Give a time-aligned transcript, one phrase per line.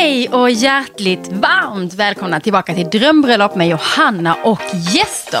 [0.00, 5.40] Hej och hjärtligt varmt välkomna tillbaka till Drömbröllop med Johanna och gäster.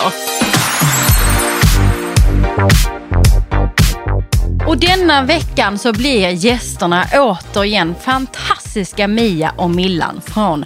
[4.66, 10.64] Och denna veckan så blir gästerna återigen fantastiska Mia och Millan från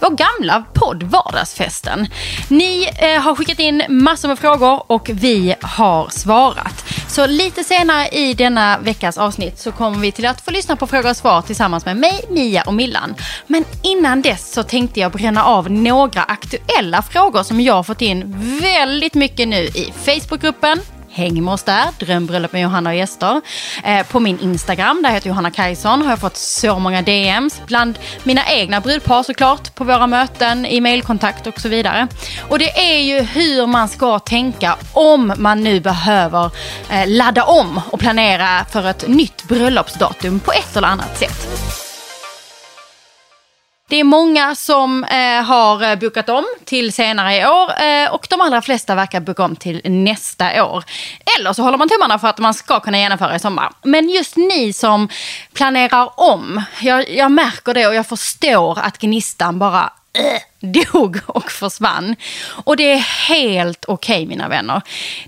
[0.00, 2.06] vår gamla podd Vardagsfesten.
[2.48, 6.81] Ni eh, har skickat in massor med frågor och vi har svarat.
[7.12, 10.86] Så lite senare i denna veckas avsnitt så kommer vi till att få lyssna på
[10.86, 13.14] frågor och svar tillsammans med mig, Mia och Millan.
[13.46, 18.02] Men innan dess så tänkte jag bränna av några aktuella frågor som jag har fått
[18.02, 20.80] in väldigt mycket nu i Facebookgruppen,
[21.14, 23.40] Häng med oss där, drömbröllop med Johanna och gäster.
[23.84, 27.62] Eh, på min Instagram, där heter Johanna Kajson, har jag fått så många DMs.
[27.66, 32.08] Bland mina egna brudpar såklart, på våra möten, i mailkontakt och så vidare.
[32.48, 36.50] Och det är ju hur man ska tänka om man nu behöver
[36.90, 41.81] eh, ladda om och planera för ett nytt bröllopsdatum på ett eller annat sätt.
[43.92, 48.26] Det är många som eh, har eh, bokat om till senare i år eh, och
[48.30, 50.84] de allra flesta verkar boka om till nästa år.
[51.38, 53.72] Eller så håller man tummarna för att man ska kunna genomföra i sommar.
[53.82, 55.08] Men just ni som
[55.52, 60.40] planerar om, jag, jag märker det och jag förstår att gnistan bara äh,
[60.92, 62.16] dog och försvann.
[62.64, 64.82] Och det är helt okej okay, mina vänner.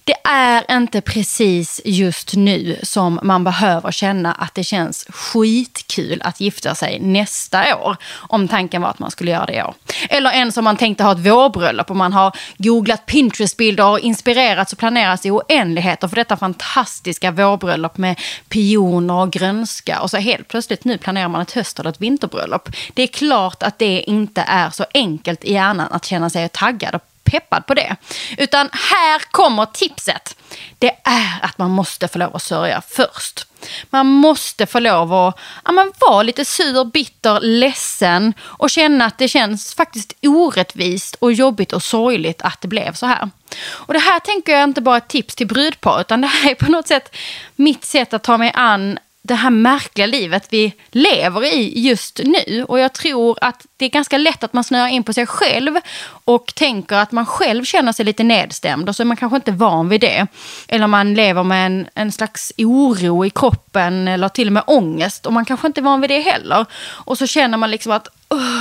[0.04, 6.40] Det är inte precis just nu som man behöver känna att det känns skitkul att
[6.40, 7.96] gifta sig nästa år.
[8.14, 9.74] Om tanken var att man skulle göra det i år.
[10.08, 14.72] Eller ens om man tänkte ha ett vårbröllop och man har googlat Pinterest-bilder och inspirerats
[14.72, 20.00] och planerats i oändligheter för detta fantastiska vårbröllop med pioner och grönska.
[20.00, 22.68] Och så helt plötsligt nu planerar man ett höst eller ett vinterbröllop.
[22.94, 26.48] Det är klart att det inte är så enkelt enkelt i hjärnan att känna sig
[26.48, 27.96] taggad och peppad på det.
[28.38, 30.36] Utan här kommer tipset.
[30.78, 33.46] Det är att man måste få lov att sörja först.
[33.90, 39.18] Man måste få lov att ja, men vara lite sur, bitter, ledsen och känna att
[39.18, 43.30] det känns faktiskt orättvist och jobbigt och sorgligt att det blev så här.
[43.70, 46.54] Och det här tänker jag inte bara ett tips till brudpar utan det här är
[46.54, 47.16] på något sätt
[47.56, 52.64] mitt sätt att ta mig an det här märkliga livet vi lever i just nu.
[52.68, 55.78] Och jag tror att det är ganska lätt att man snöar in på sig själv
[56.06, 59.52] och tänker att man själv känner sig lite nedstämd och så är man kanske inte
[59.52, 60.26] van vid det.
[60.68, 65.26] Eller man lever med en, en slags oro i kroppen eller till och med ångest
[65.26, 66.66] och man kanske inte är van vid det heller.
[66.84, 68.08] Och så känner man liksom att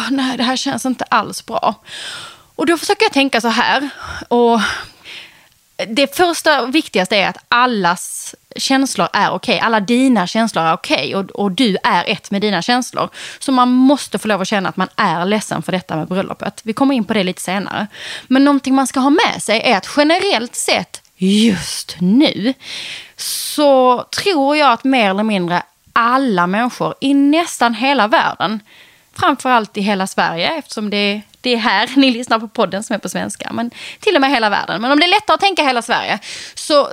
[0.09, 1.75] nej, det här känns inte alls bra.
[2.55, 3.89] Och då försöker jag tänka så här.
[4.27, 4.59] Och
[5.87, 9.55] det första och viktigaste är att allas känslor är okej.
[9.55, 9.65] Okay.
[9.65, 11.15] Alla dina känslor är okej okay.
[11.15, 13.09] och, och du är ett med dina känslor.
[13.39, 16.61] Så man måste få lov att känna att man är ledsen för detta med bröllopet.
[16.63, 17.87] Vi kommer in på det lite senare.
[18.27, 22.53] Men någonting man ska ha med sig är att generellt sett just nu
[23.15, 25.63] så tror jag att mer eller mindre
[25.93, 28.59] alla människor i nästan hela världen
[29.13, 32.97] framförallt i hela Sverige eftersom det, det är här ni lyssnar på podden som är
[32.97, 33.49] på svenska.
[33.53, 34.81] Men till och med hela världen.
[34.81, 36.19] Men om det är lättare att tänka hela Sverige
[36.53, 36.89] så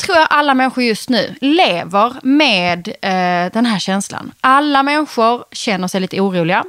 [0.00, 4.32] tror jag alla människor just nu lever med eh, den här känslan.
[4.40, 6.64] Alla människor känner sig lite oroliga.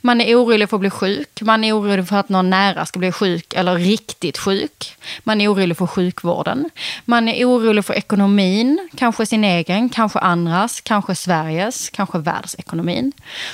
[0.00, 1.42] Man är orolig för att bli sjuk.
[1.42, 4.96] Man är orolig för att någon nära ska bli sjuk eller riktigt sjuk.
[5.22, 6.70] Man är orolig för sjukvården.
[7.04, 8.88] Man är orolig för ekonomin.
[8.96, 13.12] Kanske sin egen, kanske andras, kanske Sveriges, kanske världsekonomin.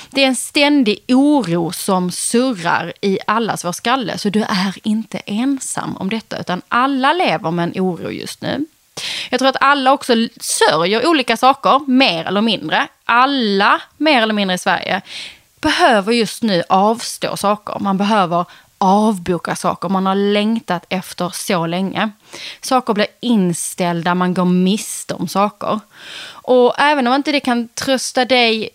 [0.09, 4.17] Det är en ständig oro som surrar i allas vår skalle.
[4.17, 8.65] Så du är inte ensam om detta, utan alla lever med en oro just nu.
[9.29, 12.87] Jag tror att alla också sörjer olika saker, mer eller mindre.
[13.05, 15.01] Alla, mer eller mindre i Sverige,
[15.61, 17.79] behöver just nu avstå saker.
[17.79, 18.45] Man behöver
[18.77, 22.09] avboka saker man har längtat efter så länge.
[22.61, 25.79] Saker blir inställda, man går miste om saker.
[26.27, 28.69] Och även om inte det kan trösta dig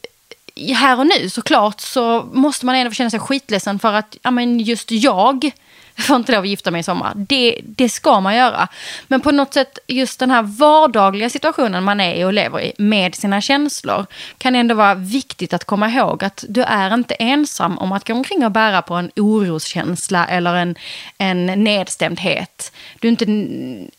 [0.74, 4.60] här och nu såklart så måste man ändå känna sig skitledsen för att ja, men
[4.60, 5.50] just jag
[5.96, 7.12] jag får inte lov att gifta mig i sommar.
[7.16, 8.68] Det, det ska man göra.
[9.08, 12.72] Men på något sätt, just den här vardagliga situationen man är i och lever i
[12.78, 14.06] med sina känslor
[14.38, 18.14] kan ändå vara viktigt att komma ihåg att du är inte ensam om att gå
[18.14, 20.74] omkring och bära på en oroskänsla eller en,
[21.18, 22.72] en nedstämdhet.
[23.00, 23.26] Du är inte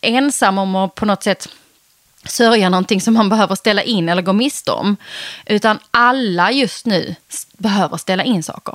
[0.00, 1.48] ensam om att på något sätt
[2.28, 4.96] sörja någonting som man behöver ställa in eller gå miste om.
[5.46, 7.14] Utan alla just nu
[7.58, 8.74] behöver ställa in saker.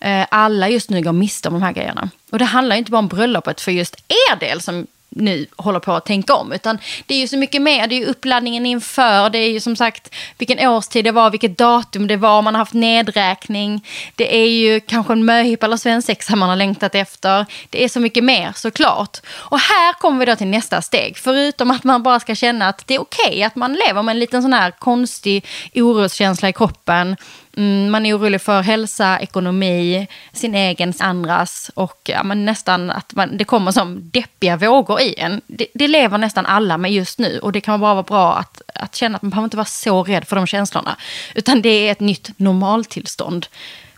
[0.00, 2.10] Eh, alla just nu går miste om de här grejerna.
[2.30, 3.96] Och det handlar inte bara om bröllopet för just
[4.30, 4.86] er del som
[5.18, 6.52] nu håller på att tänka om.
[6.52, 7.86] Utan det är ju så mycket mer.
[7.86, 9.30] Det är ju uppladdningen inför.
[9.30, 12.42] Det är ju som sagt vilken årstid det var, vilket datum det var.
[12.42, 13.86] Man har haft nedräkning.
[14.14, 17.46] Det är ju kanske en möhippa eller svensexa man har längtat efter.
[17.70, 19.18] Det är så mycket mer såklart.
[19.28, 21.18] Och här kommer vi då till nästa steg.
[21.18, 24.12] Förutom att man bara ska känna att det är okej okay, att man lever med
[24.12, 27.16] en liten sån här konstig oroskänsla i kroppen.
[27.56, 33.14] Mm, man är orolig för hälsa, ekonomi, sin egen, andras och ja, men nästan att
[33.14, 35.40] man, det kommer som deppiga vågor i en.
[35.46, 38.62] Det, det, lever nästan alla med just nu och det kan bara vara bra att,
[38.74, 40.96] att känna att man behöver inte vara så rädd för de känslorna.
[41.34, 43.46] Utan det är ett nytt normaltillstånd.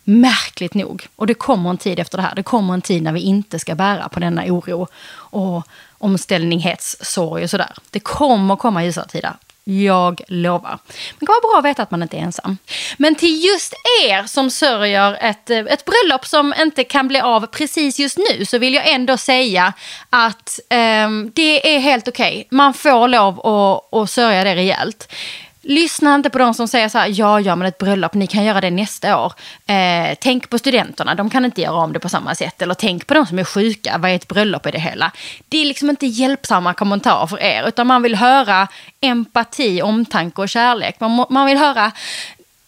[0.05, 1.07] Märkligt nog.
[1.17, 2.35] Och det kommer en tid efter det här.
[2.35, 5.67] Det kommer en tid när vi inte ska bära på denna oro och
[5.99, 7.73] omställninghetssorg och sådär.
[7.91, 9.33] Det kommer komma ljusare tider.
[9.79, 10.79] Jag lovar.
[10.89, 12.59] Men det kan vara bra att veta att man inte är ensam.
[12.97, 13.75] Men till just
[14.05, 18.45] er som sörjer ett, eh, ett bröllop som inte kan bli av precis just nu
[18.45, 19.73] så vill jag ändå säga
[20.11, 22.33] att eh, det är helt okej.
[22.33, 22.45] Okay.
[22.51, 25.13] Man får lov att, att sörja det rejält.
[25.63, 28.45] Lyssna inte på de som säger så här, ja, ja, men ett bröllop, ni kan
[28.45, 29.33] göra det nästa år.
[29.67, 32.63] Eh, tänk på studenterna, de kan inte göra om det på samma sätt.
[32.63, 35.13] Eller tänk på de som är sjuka, vad är ett bröllop i det hela?
[35.49, 38.69] Det är liksom inte hjälpsamma kommentarer för er, utan man vill höra
[39.01, 41.01] empati, omtanke och kärlek.
[41.01, 41.93] Man, man vill höra,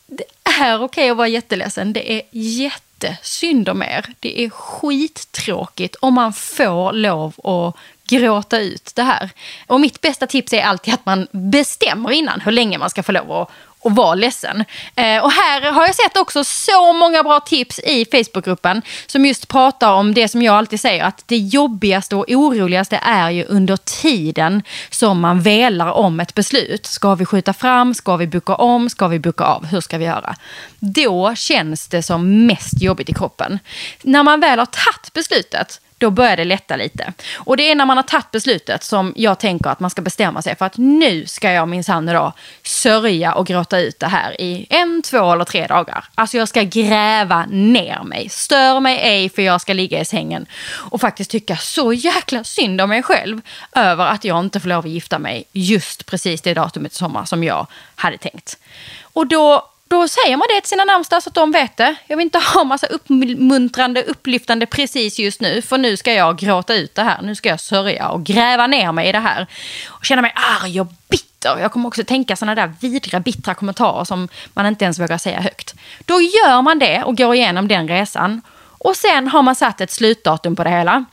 [0.06, 0.25] det
[0.61, 4.06] är okej okay att vara jätteledsen, det är jättesynd om er.
[4.21, 7.77] Det är skittråkigt om man får lov att
[8.09, 9.31] gråta ut det här.
[9.67, 13.13] Och mitt bästa tips är alltid att man bestämmer innan hur länge man ska få
[13.13, 13.51] lov att
[13.83, 14.65] och vara ledsen.
[14.97, 19.49] Eh, och här har jag sett också så många bra tips i Facebookgruppen som just
[19.49, 23.77] pratar om det som jag alltid säger att det jobbigaste och oroligaste är ju under
[23.77, 26.87] tiden som man velar om ett beslut.
[26.87, 27.95] Ska vi skjuta fram?
[27.95, 28.91] Ska vi boka om?
[28.91, 29.67] Ska vi boka av?
[29.67, 30.37] Hur ska vi göra?
[30.79, 33.59] Då känns det som mest jobbigt i kroppen.
[34.03, 37.13] När man väl har tagit beslutet då börjar det lätta lite.
[37.35, 40.43] Och det är när man har tagit beslutet som jag tänker att man ska bestämma
[40.43, 42.33] sig för att nu ska jag minsann idag
[42.63, 46.05] sörja och gråta ut det här i en, två eller tre dagar.
[46.15, 48.29] Alltså jag ska gräva ner mig.
[48.29, 50.47] Stör mig ej för jag ska ligga i sängen
[50.91, 53.41] och faktiskt tycka så jäkla synd om mig själv
[53.73, 57.25] över att jag inte får lov att gifta mig just precis det datumet i sommar
[57.25, 58.59] som jag hade tänkt.
[59.03, 61.94] Och då då säger man det till sina närmsta så att de vet det.
[62.06, 65.62] Jag vill inte ha massa uppmuntrande, upplyftande precis just nu.
[65.62, 67.23] För nu ska jag gråta ut det här.
[67.23, 69.47] Nu ska jag sörja och gräva ner mig i det här.
[69.87, 71.59] Och känna mig arg och bitter.
[71.59, 75.41] Jag kommer också tänka sådana där vidriga, bittra kommentarer som man inte ens vågar säga
[75.41, 75.75] högt.
[76.05, 78.43] Då gör man det och går igenom den resan.
[78.79, 81.05] Och sen har man satt ett slutdatum på det hela.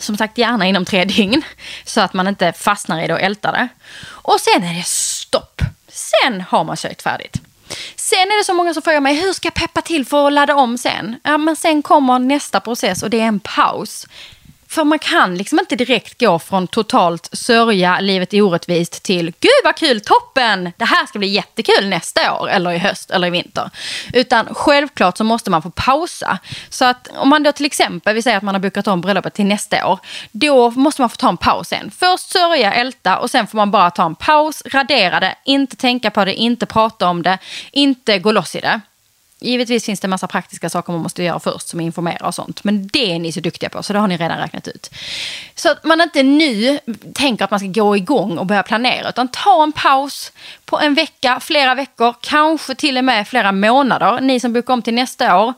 [0.00, 1.42] Som sagt, gärna inom tre dygn.
[1.84, 3.68] Så att man inte fastnar i det och ältar det.
[4.06, 5.62] Och sen är det stopp.
[5.88, 7.40] Sen har man sökt färdigt.
[7.96, 10.32] Sen är det så många som frågar mig, hur ska jag peppa till för att
[10.32, 11.16] ladda om sen?
[11.22, 14.06] Ja, men sen kommer nästa process och det är en paus.
[14.76, 19.50] För man kan liksom inte direkt gå från totalt sörja, livet är orättvist till gud
[19.64, 23.30] vad kul, toppen, det här ska bli jättekul nästa år eller i höst eller i
[23.30, 23.70] vinter.
[24.12, 26.38] Utan självklart så måste man få pausa.
[26.68, 29.34] Så att om man då till exempel, vi säger att man har bokat om bröllopet
[29.34, 29.98] till nästa år,
[30.32, 31.90] då måste man få ta en paus sen.
[31.90, 36.10] Först sörja, älta och sen får man bara ta en paus, radera det, inte tänka
[36.10, 37.38] på det, inte prata om det,
[37.72, 38.80] inte gå loss i det.
[39.40, 42.64] Givetvis finns det en massa praktiska saker man måste göra först som informera och sånt.
[42.64, 44.90] Men det är ni så duktiga på så det har ni redan räknat ut.
[45.54, 46.78] Så att man inte nu
[47.14, 50.32] tänker att man ska gå igång och börja planera utan ta en paus
[50.64, 54.20] på en vecka, flera veckor, kanske till och med flera månader.
[54.20, 55.54] Ni som bokar om till nästa år.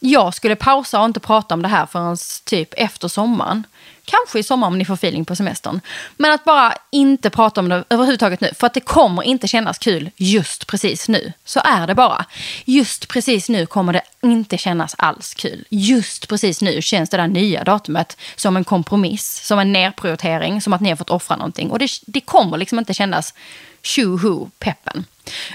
[0.00, 3.66] Jag skulle pausa och inte prata om det här förrän typ efter sommaren.
[4.04, 5.80] Kanske i sommar om ni får feeling på semestern.
[6.16, 8.50] Men att bara inte prata om det överhuvudtaget nu.
[8.58, 11.32] För att det kommer inte kännas kul just precis nu.
[11.44, 12.24] Så är det bara.
[12.64, 15.64] Just precis nu kommer det inte kännas alls kul.
[15.68, 20.72] Just precis nu känns det där nya datumet som en kompromiss, som en nedprioritering, som
[20.72, 21.70] att ni har fått offra någonting.
[21.70, 23.34] Och det, det kommer liksom inte kännas
[23.82, 25.04] tjoho peppen.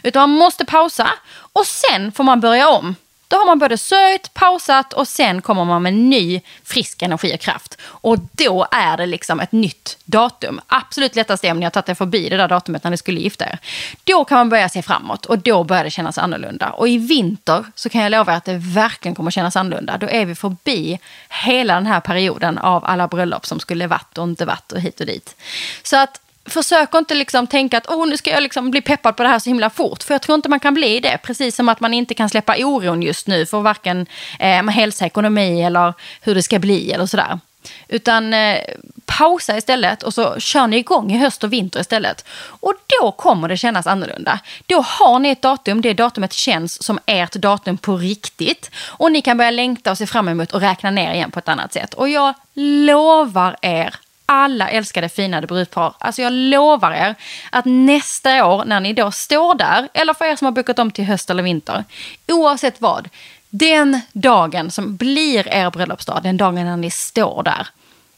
[0.04, 1.10] Utan man måste pausa
[1.54, 2.96] och sen får man börja om
[3.28, 7.40] då har man både sörjt, pausat och sen kommer man med ny frisk energi och
[7.40, 7.78] kraft.
[7.82, 10.62] Och då är det liksom ett nytt datum.
[10.68, 13.20] Absolut lättast är om ni har tagit er förbi det där datumet när ni skulle
[13.20, 13.60] gifta er.
[14.04, 16.70] Då kan man börja se framåt och då börjar det kännas annorlunda.
[16.70, 19.98] Och i vinter så kan jag lova er att det verkligen kommer kännas annorlunda.
[19.98, 24.24] Då är vi förbi hela den här perioden av alla bröllop som skulle varit och
[24.24, 25.36] inte varit och hit och dit.
[25.84, 29.24] Så att försök inte liksom tänka att oh, nu ska jag liksom bli peppad på
[29.24, 30.04] det här så himla fort.
[30.04, 31.18] För jag tror inte man kan bli det.
[31.24, 34.06] Precis som att man inte kan släppa oron just nu för varken
[34.40, 37.40] eh, hälsa, ekonomi eller hur det ska bli eller sådär.
[37.88, 38.60] Utan eh,
[39.06, 42.26] pausa istället och så kör ni igång i höst och vinter istället.
[42.40, 44.40] Och då kommer det kännas annorlunda.
[44.66, 48.72] Då har ni ett datum, det datumet känns som ert datum på riktigt.
[48.88, 51.50] Och ni kan börja längta och se fram emot och räkna ner igen på ett
[51.50, 51.94] annat sätt.
[51.94, 53.96] Och jag lovar er
[54.30, 55.94] alla älskade finade brudpar.
[55.98, 57.16] Alltså jag lovar er
[57.50, 60.92] att nästa år när ni då står där, eller för er som har bokat om
[60.92, 61.84] till höst eller vinter,
[62.28, 63.10] oavsett vad,
[63.50, 67.68] den dagen som blir er bröllopsdag, den dagen när ni står där,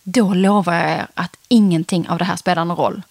[0.03, 3.01] då lovar jag er att ingenting av det här spelar någon roll.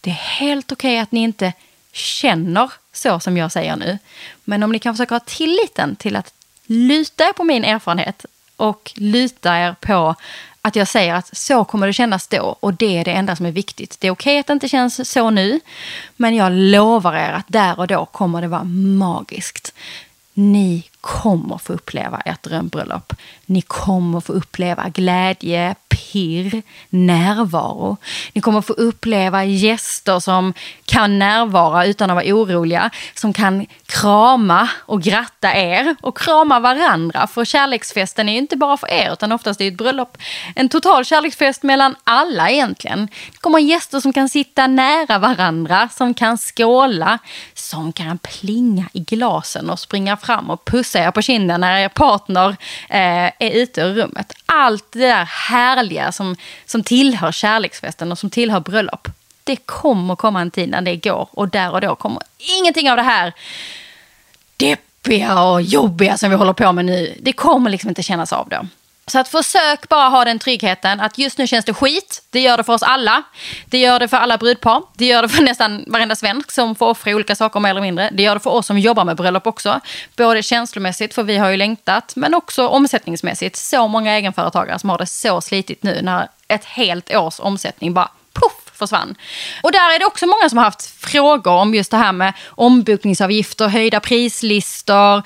[0.00, 1.52] Det är helt okej okay att ni inte
[1.92, 3.98] känner så som jag säger nu.
[4.44, 6.34] Men om ni kan försöka ha tilliten till att
[6.66, 10.14] luta er på min erfarenhet och luta er på
[10.62, 13.46] att jag säger att så kommer det kännas då och det är det enda som
[13.46, 13.96] är viktigt.
[14.00, 15.60] Det är okej att det inte känns så nu,
[16.16, 19.74] men jag lovar er att där och då kommer det vara magiskt.
[20.34, 23.12] Ni kommer få uppleva ert drömbröllop.
[23.46, 25.74] Ni kommer få uppleva glädje,
[26.12, 27.96] pirr, närvaro.
[28.32, 30.54] Ni kommer få uppleva gäster som
[30.84, 32.90] kan närvara utan att vara oroliga.
[33.14, 37.26] Som kan krama och gratta er och krama varandra.
[37.26, 40.18] För kärleksfesten är ju inte bara för er utan oftast är det ett bröllop
[40.54, 43.08] en total kärleksfest mellan alla egentligen.
[43.32, 47.18] Det kommer gäster som kan sitta nära varandra, som kan skåla,
[47.54, 51.88] som kan plinga i glasen och springa fram och pussa er på kinden när er
[51.88, 52.56] partner
[52.88, 54.32] eh, är ute ur rummet.
[54.46, 59.08] Allt det där härliga som, som tillhör kärleksfesten och som tillhör bröllop.
[59.44, 62.96] Det kommer komma en tid när det går och där och då kommer ingenting av
[62.96, 63.32] det här
[64.56, 67.18] deppiga och jobbiga som vi håller på med nu.
[67.20, 68.66] Det kommer liksom inte kännas av då.
[69.06, 72.22] Så att försök bara ha den tryggheten att just nu känns det skit.
[72.30, 73.22] Det gör det för oss alla.
[73.64, 74.82] Det gör det för alla brudpar.
[74.94, 78.10] Det gör det för nästan varenda svensk som får offra olika saker mer eller mindre.
[78.12, 79.80] Det gör det för oss som jobbar med bröllop också.
[80.16, 83.56] Både känslomässigt, för vi har ju längtat, men också omsättningsmässigt.
[83.56, 88.08] Så många egenföretagare som har det så slitigt nu när ett helt års omsättning bara
[88.32, 89.14] puff försvann.
[89.62, 92.32] Och där är det också många som har haft frågor om just det här med
[92.48, 95.22] ombokningsavgifter, höjda prislistor,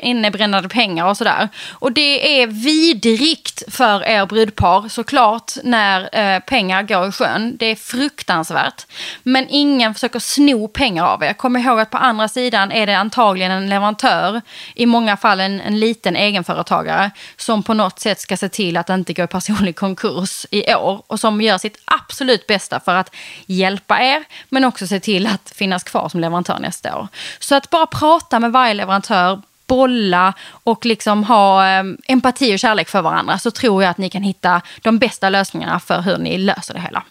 [0.00, 1.48] innebrännade pengar och sådär.
[1.70, 7.56] Och det är vidrigt för er brudpar såklart när eh, pengar går i sjön.
[7.56, 8.86] Det är fruktansvärt.
[9.22, 11.32] Men ingen försöker sno pengar av er.
[11.32, 14.40] Kom ihåg att på andra sidan är det antagligen en leverantör,
[14.74, 18.86] i många fall en, en liten egenföretagare, som på något sätt ska se till att
[18.86, 22.94] det inte går i personlig konkurs i år och som gör sitt absolut bästa för
[22.94, 23.14] att
[23.46, 27.08] hjälpa er, men också se till att finnas kvar som leverantör nästa år.
[27.38, 30.32] Så att bara prata med varje leverantör, bolla
[30.64, 34.22] och liksom ha eh, empati och kärlek för varandra så tror jag att ni kan
[34.22, 37.02] hitta de bästa lösningarna för hur ni löser det hela.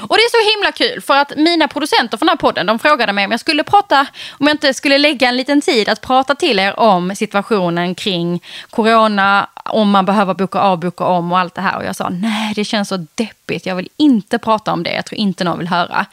[0.00, 2.78] Och det är så himla kul för att mina producenter för den här podden de
[2.78, 6.00] frågade mig om jag skulle prata, om jag inte skulle lägga en liten tid att
[6.00, 11.38] prata till er om situationen kring corona, om man behöver boka av, boka om och
[11.38, 11.76] allt det här.
[11.76, 15.04] Och jag sa nej, det känns så deppigt, jag vill inte prata om det, jag
[15.04, 16.06] tror inte någon vill höra.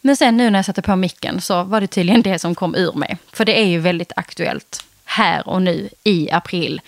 [0.00, 2.74] Men sen nu när jag satte på micken så var det tydligen det som kom
[2.74, 3.18] ur mig.
[3.32, 6.80] För det är ju väldigt aktuellt här och nu i april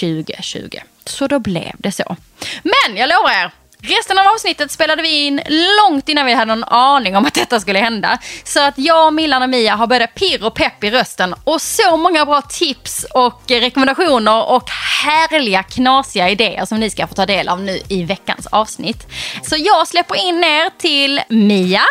[0.00, 0.78] 2020.
[1.04, 2.16] Så då blev det så.
[2.62, 3.50] Men jag lovar er,
[3.82, 7.60] Resten av avsnittet spelade vi in långt innan vi hade någon aning om att detta
[7.60, 8.18] skulle hända.
[8.44, 11.96] Så att jag, Millan och Mia har både pirr och pepp i rösten och så
[11.96, 14.70] många bra tips och rekommendationer och
[15.04, 19.06] härliga knasiga idéer som ni ska få ta del av nu i veckans avsnitt.
[19.42, 21.82] Så jag släpper in er till Mia,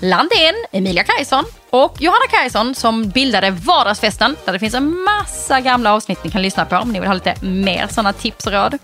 [0.00, 5.94] Landén, Emilia Kajson och Johanna Kajson som bildade Vardagsfesten där det finns en massa gamla
[5.94, 8.78] avsnitt ni kan lyssna på om ni vill ha lite mer sådana tips och råd.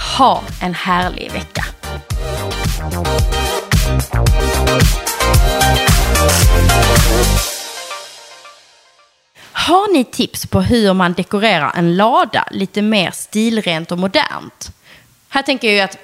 [0.00, 1.64] Ha en härlig vecka.
[9.52, 14.70] Har ni tips på hur man dekorerar en lada lite mer stilrent och modernt?
[15.28, 15.98] Här tänker jag ju att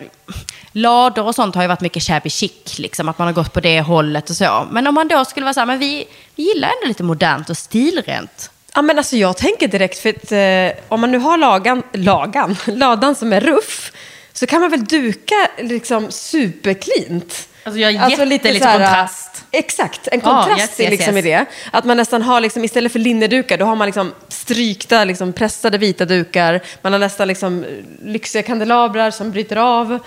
[0.72, 3.60] lador och sånt har ju varit mycket shabby chic, liksom, att man har gått på
[3.60, 4.68] det hållet och så.
[4.70, 7.50] Men om man då skulle vara så här, men vi, vi gillar ändå lite modernt
[7.50, 8.50] och stilrent.
[8.76, 12.56] Ja, men alltså jag tänker direkt, för att eh, om man nu har lagan, lagan,
[12.66, 13.92] ladan som är ruff,
[14.32, 17.48] så kan man väl duka liksom superklint.
[17.64, 19.44] Alltså jag alltså lite, lite här, kontrast.
[19.50, 21.26] Exakt, en kontrast oh, yes, yes, liksom yes.
[21.26, 21.46] i det.
[21.70, 25.78] Att man nästan har, liksom, istället för linnedukar, då har man liksom strykta, liksom, pressade
[25.78, 26.60] vita dukar.
[26.82, 27.64] Man har nästan liksom,
[28.02, 29.98] lyxiga kandelabrar som bryter av.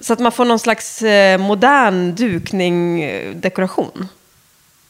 [0.00, 4.08] Så att man får någon slags eh, modern dukning, eh, dekoration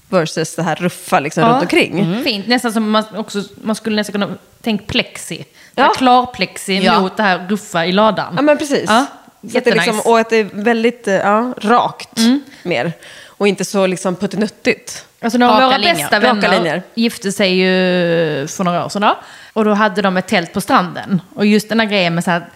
[0.08, 1.48] versus det här ruffa liksom, ja.
[1.48, 2.00] runt omkring.
[2.00, 2.24] Mm.
[2.24, 5.44] Fint, nästan som man, också, man skulle nästan kunna tänka plexi.
[5.74, 5.92] Ja.
[5.96, 7.00] Klarplexi ja.
[7.00, 8.32] mot det här ruffa i ladan.
[8.36, 8.84] Ja, men precis.
[8.86, 9.06] Ja.
[9.58, 12.42] Att det liksom, och att det är väldigt eh, ja, rakt mm.
[12.62, 12.92] mer.
[13.26, 15.04] Och inte så liksom puttinuttigt.
[15.20, 15.94] Alltså några av våra linjer.
[15.94, 17.66] bästa vänner gifte sig ju
[18.46, 19.02] för några år sedan.
[19.02, 19.18] Då.
[19.52, 21.22] Och då hade de ett tält på stranden.
[21.34, 22.46] Och just den här grejen med så här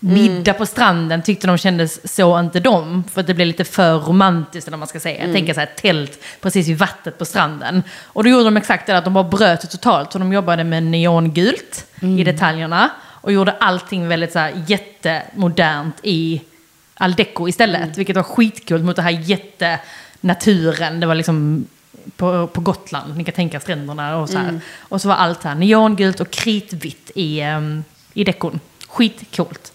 [0.00, 3.04] Middag på stranden tyckte de kändes så inte de.
[3.12, 5.14] För att det blev lite för romantiskt eller man ska säga.
[5.14, 5.34] Jag mm.
[5.34, 7.82] tänker så här tält precis vid vattnet på stranden.
[8.04, 10.12] Och då gjorde de exakt det att de bara bröt det totalt.
[10.12, 12.18] Så de jobbade med neongult mm.
[12.18, 12.90] i detaljerna.
[13.20, 16.40] Och gjorde allting väldigt så här jättemodernt i
[16.94, 17.98] Aldeco istället.
[17.98, 21.00] Vilket var skitcoolt mot det här jättenaturen.
[21.00, 21.66] Det var liksom
[22.16, 24.60] på, på Gotland, ni kan tänka stränderna och så här.
[24.78, 28.60] Och så var allt här neongult och kritvitt i, um, i dekon.
[28.88, 29.72] Skitcoolt.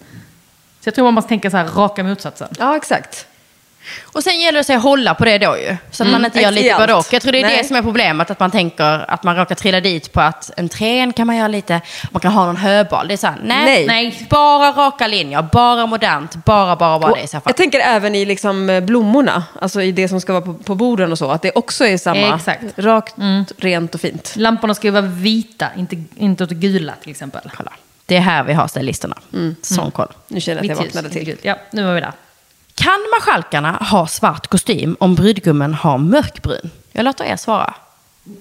[0.83, 2.47] Så jag tror man måste tänka så här raka motsatsen.
[2.59, 3.27] Ja, exakt.
[4.03, 5.77] Och sen gäller det sig att hålla på det då ju.
[5.91, 7.05] Så att man inte gör lite både och.
[7.11, 7.57] Jag tror det är Nej.
[7.57, 8.31] det som är problemet.
[8.31, 11.47] Att man tänker att man råkar trilla dit på att en trän kan man göra
[11.47, 13.07] lite, man kan ha någon höbal.
[13.07, 13.85] Det är så här, nej, Nej.
[13.87, 14.27] nej.
[14.29, 17.43] Bara raka linjer, bara modernt, bara, bara, bara Och det i så fall.
[17.45, 20.75] jag tänker även i liksom eh, blommorna, alltså i det som ska vara på, på
[20.75, 22.35] borden och så, att det också är samma.
[22.35, 22.63] Exakt.
[22.75, 23.15] Rakt,
[23.57, 24.33] rent och fint.
[24.35, 27.41] Lamporna ska ju vara vita, inte, inte åt gula till exempel.
[27.57, 27.71] Kolla.
[28.05, 29.17] Det är här vi har stylisterna.
[29.61, 30.07] Sån koll.
[30.27, 31.37] Nu känner jag att jag vaknade till.
[31.41, 32.11] Ja, nu var vi där.
[32.75, 36.69] Kan marskalkarna ha svart kostym om brudgummen har mörkbrun?
[36.91, 37.73] Jag låter er svara.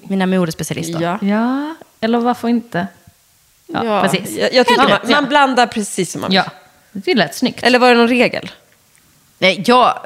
[0.03, 1.01] Mina modespecialister.
[1.01, 1.19] Ja.
[1.23, 2.87] Ja, eller varför inte?
[3.67, 4.37] Ja, precis.
[4.39, 5.23] Jag, jag tycker man, man ja.
[5.23, 6.37] blandar precis som man vill.
[6.37, 6.45] Ja,
[6.93, 7.63] det lät snyggt.
[7.63, 8.51] Eller var det någon regel?
[9.39, 9.99] Nej, jag,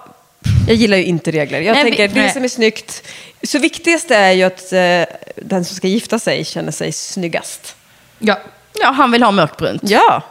[0.66, 1.60] Jag gillar ju inte regler.
[1.60, 2.32] Jag Nej, tänker, vi- det nej.
[2.32, 3.02] som är snyggt.
[3.42, 7.76] Så viktigaste är ju att eh, den som ska gifta sig känner sig snyggast.
[8.18, 8.38] Ja.
[8.80, 9.82] Ja, han vill ha mörkbrunt.
[9.84, 10.22] Ja.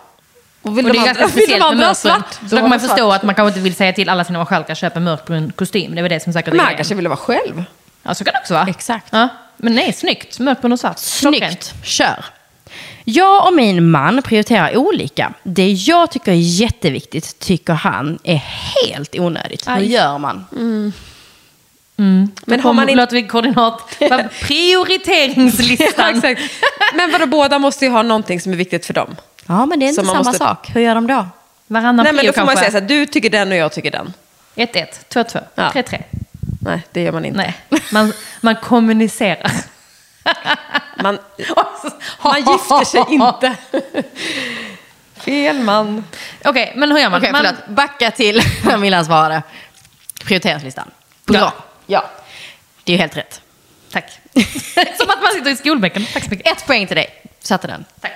[0.62, 1.96] Och vill Och det de är ganska speciellt med andra ha mörkbrun.
[1.96, 2.50] svart?
[2.50, 3.16] Så då kan man förstå svart.
[3.16, 5.96] att man kanske inte vill säga till alla sina marskalkar köp en mörkbrun kostym.
[5.96, 7.64] Det var det som säkert Men han kanske ville vara själv.
[8.04, 8.68] Ja, så kan det också vara.
[8.68, 9.08] Exakt.
[9.12, 9.28] Ja.
[9.58, 10.40] Men nej, snyggt.
[10.40, 10.98] Mörkbrun och svart.
[11.20, 11.64] Klockrent.
[11.64, 12.26] Snyggt, kör.
[13.04, 15.34] Jag och min man prioriterar olika.
[15.44, 18.36] Det jag tycker är jätteviktigt tycker han är
[18.86, 19.68] helt onödigt.
[19.68, 19.92] Hur Aj.
[19.92, 20.46] gör man?
[21.96, 23.16] Men Men har man inte...
[23.16, 23.98] vi koordinat...
[24.42, 26.10] Prioriteringslistan.
[26.16, 26.42] Exakt.
[26.96, 29.16] Men vadå, båda måste ju ha någonting som är viktigt för dem.
[29.48, 30.70] Ja, men det är inte man samma måste- sak.
[30.74, 31.28] Hur gör de då?
[31.68, 32.72] Varannan Nej, men då får man kanske.
[32.72, 34.14] säga så här, du tycker den och jag tycker den.
[34.56, 35.70] 1-1, 2-2, Ja.
[35.74, 36.04] 3-3.
[36.62, 37.38] Nej, det gör man inte.
[37.38, 39.52] Nej, man, man kommunicerar.
[41.04, 41.18] Man,
[42.24, 43.56] man gifter sig inte.
[45.16, 46.04] Fel man.
[46.46, 47.20] Okej, men hur gör man?
[47.20, 47.68] Okej, man förlåt.
[47.68, 49.44] Backa till när Millan svarade.
[50.26, 50.92] Prioriteringslistan.
[51.26, 51.38] Bra.
[51.40, 51.54] Ja.
[51.86, 52.04] Ja.
[52.84, 53.42] Det är ju helt rätt.
[53.92, 54.10] Tack.
[54.98, 56.06] Som att man sitter i skolbänken.
[56.14, 56.48] Tack så mycket.
[56.58, 57.08] Ett poäng till dig.
[57.40, 57.86] Satte den.
[58.02, 58.12] Tack.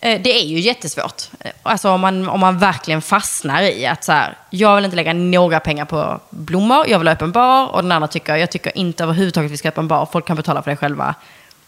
[0.00, 1.22] Eh, Det är ju jättesvårt.
[1.62, 5.12] Alltså om man, om man verkligen fastnar i att så här, jag vill inte lägga
[5.12, 8.78] några pengar på blommor, jag vill ha öppen bar och den andra tycker, jag tycker
[8.78, 11.14] inte överhuvudtaget vi ska ha öppen bar, folk kan betala för det själva.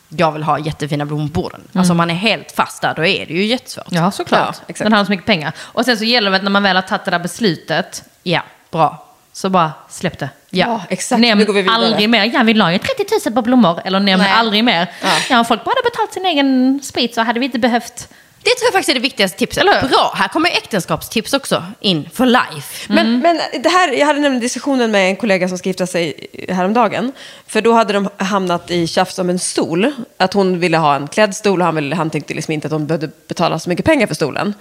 [0.09, 1.61] Jag vill ha jättefina blommor på borden.
[1.73, 3.87] Alltså om man är helt fast där, då är det ju jättesvårt.
[3.90, 4.40] Ja, såklart.
[4.59, 4.85] Ja, exakt.
[4.87, 5.53] Den har så mycket pengar.
[5.59, 8.42] Och sen så gäller det att när man väl har tagit det där beslutet, Ja,
[8.70, 9.04] bra.
[9.35, 10.29] Så bara släpp det.
[10.51, 10.66] Ja.
[10.66, 11.20] Ja, exakt.
[11.20, 11.77] Nämn nu går vi vidare.
[11.77, 13.81] aldrig mer, jag vill ha ju 30 000 på blommor.
[13.85, 14.33] Eller nämn Nej.
[14.33, 14.90] aldrig mer.
[15.03, 15.09] Ja.
[15.31, 15.38] Ja.
[15.38, 18.09] om folk bara hade betalt sin egen sprit så hade vi inte behövt...
[18.42, 19.62] Det tror jag faktiskt är det viktigaste tipset.
[19.62, 19.88] Eller hur?
[19.88, 22.92] Bra, här kommer äktenskapstips också in for life.
[22.92, 26.27] Men, men det här, jag hade nämligen diskussionen med en kollega som ska gifta sig
[26.49, 27.12] häromdagen.
[27.47, 29.92] För då hade de hamnat i tjafs om en stol.
[30.16, 32.73] Att hon ville ha en klädd stol och han, ville, han tyckte liksom inte att
[32.73, 34.55] hon behövde betala så mycket pengar för stolen.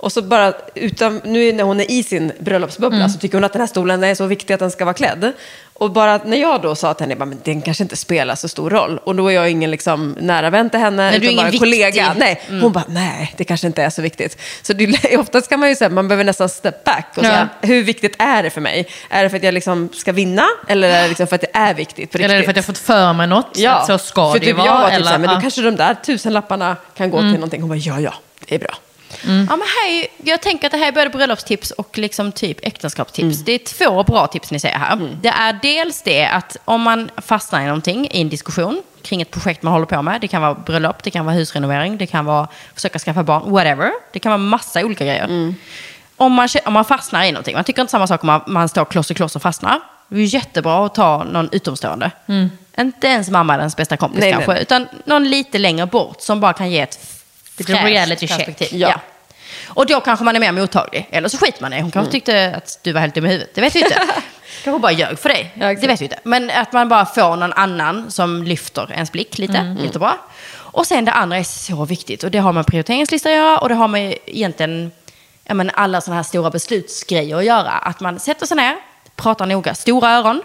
[0.00, 3.52] Och så bara, utan, nu när hon är i sin bröllopsbubbla så tycker hon att
[3.52, 5.32] den här stolen är så viktig att den ska vara klädd.
[5.74, 8.70] Och bara när jag då sa till henne, men den kanske inte spelar så stor
[8.70, 8.98] roll.
[9.04, 11.48] Och då är jag ingen liksom, nära vän till henne, du är utan ingen bara
[11.48, 12.14] en kollega.
[12.16, 14.40] Nej, hon bara, nej, det kanske inte är så viktigt.
[14.62, 17.28] Så det, oftast kan man ju säga, man behöver nästan step back och Ja.
[17.28, 18.88] säga, hur viktigt är det för mig?
[19.08, 21.50] Är det för att jag liksom ska vinna eller är det liksom för att det
[21.52, 22.14] är viktigt?
[22.14, 23.56] Eller är det för att jag fått för mig något?
[23.68, 24.66] Att så ska för det typ vara?
[24.66, 25.34] jag var typ eller, så här, men ja.
[25.36, 27.60] då kanske de där tusen lapparna kan gå till någonting.
[27.60, 28.14] Hon bara, ja, ja,
[28.48, 28.74] det är bra.
[29.24, 33.38] Ja, men här jag tänker att det här är både bröllopstips och liksom typ äktenskapstips.
[33.44, 35.16] Det är två bra tips ni säger här.
[35.22, 39.30] Det är dels det att om man fastnar i någonting, i en diskussion kring ett
[39.30, 40.20] projekt man håller på med.
[40.20, 43.92] Det kan vara bröllop, det kan vara husrenovering, det kan vara försöka skaffa barn, whatever.
[44.12, 45.54] Det kan vara massa olika grejer.
[46.16, 48.68] Om, man, om man fastnar i någonting, man tycker inte samma sak om man, man
[48.68, 49.80] står kloss i kloss och fastnar.
[50.08, 52.10] Det är jättebra att ta någon utomstående.
[52.78, 54.62] Inte ens mamma är ens bästa kompis nej, kanske, nej.
[54.62, 56.98] utan någon lite längre bort som bara kan ge ett
[57.68, 58.60] Lite reality check.
[58.60, 58.88] Ja.
[58.88, 59.00] Ja.
[59.66, 61.08] Och då kanske man är mer mottaglig.
[61.10, 61.80] Eller så skiter man i.
[61.80, 63.54] Hon kanske tyckte att du var helt dum i huvudet.
[63.54, 64.02] Det vet vi inte.
[64.64, 65.52] kanske bara ljög för dig.
[65.54, 66.18] Ja, det vet vi inte.
[66.22, 69.58] Men att man bara får någon annan som lyfter ens blick lite.
[69.58, 69.84] Mm.
[69.84, 70.14] Jättebra.
[70.52, 72.24] Och sen det andra är så viktigt.
[72.24, 73.58] Och det har med prioriteringslista att göra.
[73.58, 74.92] Och det har med egentligen
[75.44, 77.70] ja, men alla sådana här stora beslutsgrejer att göra.
[77.70, 78.76] Att man sätter sig ner,
[79.16, 80.42] pratar noga, stora öron.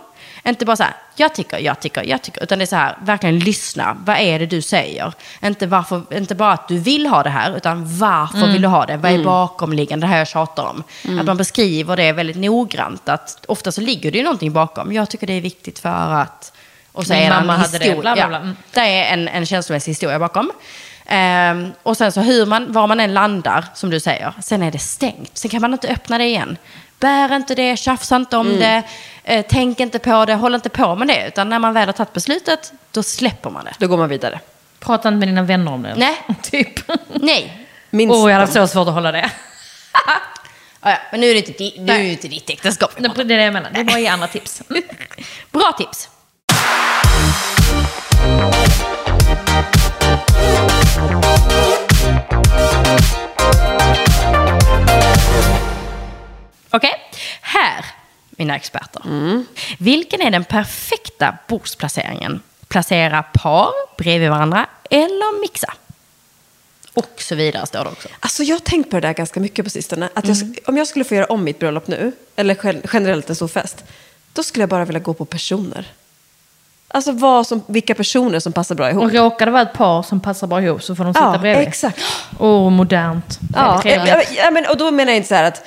[0.48, 2.44] Inte bara så här, jag tycker, jag tycker, jag tycker.
[2.44, 3.98] Utan det är så här, verkligen lyssna.
[4.00, 5.14] Vad är det du säger?
[5.44, 8.86] Inte, varför, inte bara att du vill ha det här, utan varför vill du ha
[8.86, 8.98] det?
[8.98, 10.06] Vad är bakomliggande?
[10.08, 10.84] Det här jag tjatar om.
[11.20, 13.10] Att man beskriver det väldigt noggrant.
[13.10, 14.94] Att ofta så ligger det ju någonting bakom.
[14.94, 16.52] Jag tycker det är viktigt för att...
[16.92, 18.28] Och så Min är det en mamma hade det, bla, bla, Ja.
[18.28, 18.38] bla.
[18.38, 18.56] Mm.
[18.72, 20.52] Det är en, en känslomässig historia bakom.
[21.06, 24.72] Ehm, och sen så hur man, var man än landar, som du säger, sen är
[24.72, 25.38] det stängt.
[25.38, 26.58] Sen kan man inte öppna det igen.
[27.06, 28.84] Bär inte det, tjafsa inte om det,
[29.24, 31.28] eh, tänk inte på det, håll inte på med det.
[31.28, 33.74] Utan när man väl har tagit beslutet, då släpper man det.
[33.80, 34.40] Då går man vidare.
[34.80, 35.94] Prata inte med dina vänner om det.
[35.96, 36.22] Nej.
[36.42, 36.92] typ.
[37.14, 37.68] Nej.
[37.90, 39.32] Minst Åh, jag hade så svårt att hålla det.
[40.82, 42.92] Ja, ja, men nu är det inte, di- nu är det inte ditt äktenskap.
[42.98, 43.70] Det är det jag menar.
[43.72, 44.62] Det var ju andra tips.
[44.70, 44.84] Mm.
[45.52, 46.10] Bra tips.
[56.76, 56.94] Okej,
[57.42, 57.86] här,
[58.30, 59.02] mina experter.
[59.80, 62.42] Vilken är den perfekta bordsplaceringen?
[62.68, 65.74] Placera par bredvid varandra eller mixa?
[66.94, 68.08] Och så vidare står det också.
[68.20, 70.10] Alltså jag har tänkt på det där ganska mycket på sistone.
[70.14, 73.36] Att jag, om jag skulle få göra om mitt bröllop nu, eller gen- generellt en
[73.36, 73.84] stor fest,
[74.34, 75.88] då skulle jag bara vilja gå på personer.
[76.88, 79.04] Alltså vad som, vilka personer som passar bra ihop.
[79.04, 81.38] Och råkar det vara ett par som passar bra ihop så får de sitta Ja,
[81.38, 81.68] bredvid.
[81.68, 82.02] exakt.
[82.40, 83.40] Åh, modernt.
[83.54, 84.32] Ja, trevligt.
[84.38, 85.64] ja, men, och då menar jag inte så här att...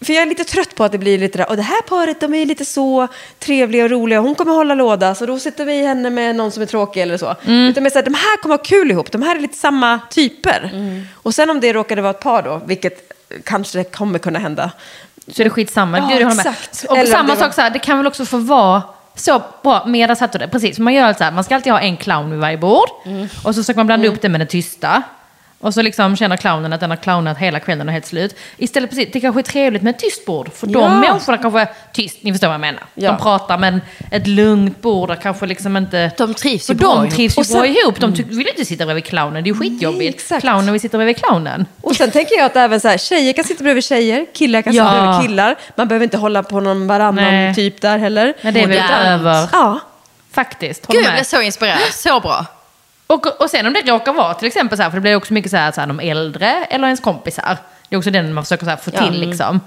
[0.00, 2.20] För jag är lite trött på att det blir lite där, och det här paret
[2.20, 5.86] de är lite så trevliga och roliga, hon kommer hålla låda, så då sätter vi
[5.86, 7.34] henne med någon som är tråkig eller så.
[7.44, 7.68] Mm.
[7.68, 10.00] Utan mer så här, de här kommer ha kul ihop, de här är lite samma
[10.10, 10.70] typer.
[10.72, 11.02] Mm.
[11.14, 13.12] Och sen om det råkade vara ett par då, vilket
[13.44, 14.70] kanske kommer kunna hända.
[15.28, 15.98] Så är det skitsamma.
[15.98, 16.84] Ja, Gud, exakt.
[16.88, 18.82] Och samma var- sak så här, det kan väl också få vara
[19.14, 20.78] så bra, Meda satte det, precis.
[20.78, 22.88] Man gör så här, man ska alltid ha en clown vid varje bord.
[23.06, 23.28] Mm.
[23.44, 25.02] Och så försöker man blanda upp det med den tysta.
[25.62, 28.36] Och så liksom känner clownen att den har clownat hela kvällen och helt slut.
[28.56, 30.52] Istället precis, det kanske är trevligt med ett tyst bord.
[30.54, 30.80] För Ja.
[30.80, 32.82] de människorna kanske är tyst, ni förstår vad jag menar.
[32.94, 33.10] Ja.
[33.12, 36.10] De pratar men ett lugnt bord där kanske liksom inte...
[36.18, 37.14] De trivs ju bra de ihop.
[37.14, 38.00] trivs ju bra ihop.
[38.00, 39.98] De ty- vill inte sitta bredvid clownen, det är ju skitjobbigt.
[39.98, 40.40] Nej, exakt.
[40.42, 41.66] Clownen vill sitta bredvid clownen.
[41.80, 44.72] Och sen tänker jag att även så här, tjejer kan sitta bredvid tjejer, killar kan
[44.72, 45.02] sitta Ja.
[45.02, 45.56] bredvid killar.
[45.76, 47.54] Man behöver inte hålla på någon varannan Nej.
[47.54, 48.34] typ där heller.
[48.42, 49.48] Men det är väl över.
[49.52, 49.80] Ja,
[50.32, 51.78] Faktiskt, Gud, jag är så inspirerad.
[51.92, 52.46] Så bra.
[53.12, 55.32] Och, och sen om det råkar vara till exempel så här, för det blir också
[55.32, 57.58] mycket så här, så här de äldre eller ens kompisar.
[57.88, 59.00] Det är också den man försöker så här få Ja.
[59.06, 59.60] till liksom.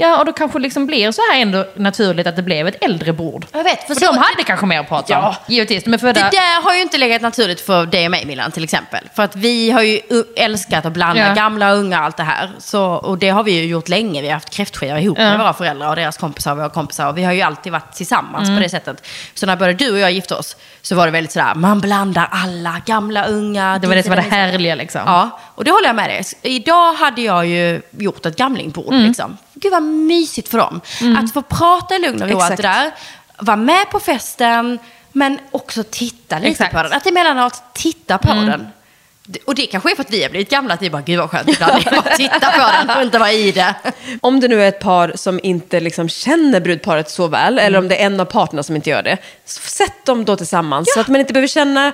[0.00, 3.12] Ja, och då kanske liksom blir så här ändå naturligt att det blev ett äldre
[3.12, 3.46] bord.
[3.52, 5.22] Jag vet, för För de hade kanske mer att prata om.
[5.24, 5.36] Ja.
[5.48, 6.20] Givetvis, de är födda...
[6.20, 9.08] Det där har ju inte legat naturligt för dig och mig Milan till exempel.
[9.14, 10.00] För att vi har ju
[10.36, 11.34] älskat att blanda Ja.
[11.34, 12.50] gamla och unga och allt det här.
[12.58, 14.20] Så, och det har vi ju gjort länge.
[14.22, 15.24] Vi har haft kräftskiva ihop Ja.
[15.24, 17.08] med våra föräldrar och deras kompisar och våra kompisar.
[17.08, 18.56] Och vi har ju alltid varit tillsammans Mm.
[18.56, 19.06] på det sättet.
[19.34, 22.28] Så när både du och jag gifte oss så var det väldigt sådär, man blandar
[22.32, 23.78] alla, gamla, unga.
[23.78, 25.00] Det var det som var det härliga liksom.
[25.06, 26.22] Ja, och det håller jag med dig.
[26.42, 28.92] Idag hade jag ju gjort ett gamlingbord.
[28.92, 29.06] Mm.
[29.06, 29.36] Liksom.
[29.60, 30.80] Gud vad mysigt för dem.
[31.18, 32.94] Att få prata i lugn och ro allt det där.
[33.38, 34.78] Vara med på festen,
[35.12, 36.74] men också titta lite Exakt.
[36.74, 36.92] på den.
[36.92, 38.66] Att emellanåt titta på den.
[39.44, 41.30] Och det kanske är för att vi har blivit gamla, att vi bara, gud vad
[41.30, 43.74] skönt ibland är bara titta på den och inte vara i det.
[44.20, 47.88] Om det nu är ett par som inte liksom känner brudparet så väl, eller om
[47.88, 50.92] det är en av parterna som inte gör det, så sätt dem då tillsammans.
[50.94, 51.92] Så att man inte behöver känna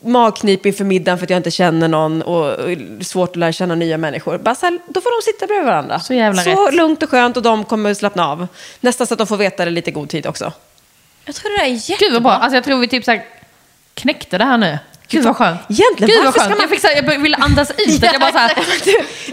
[0.00, 2.58] magknip inför middagen för att jag inte känner någon och
[3.00, 4.38] svårt att lära känna nya människor.
[4.38, 6.00] Bara så här, då får de sitta bredvid varandra.
[6.00, 6.74] Så jävla så rätt.
[6.74, 8.46] lugnt och skönt och de kommer slappna av.
[8.80, 10.52] Nästan så att de får veta det lite i god tid också.
[11.24, 11.96] Jag tror det där är jättebra.
[11.98, 12.32] Gud vad bra.
[12.32, 13.24] Alltså jag tror vi typ så här
[13.94, 14.78] knäckte det här nu.
[15.10, 15.60] Gud vad skönt.
[15.68, 16.44] Egentligen, Gud vad skönt.
[16.44, 18.02] ska man- Jag, fick så här, jag ville andas ut.
[18.02, 18.54] jag bara så här,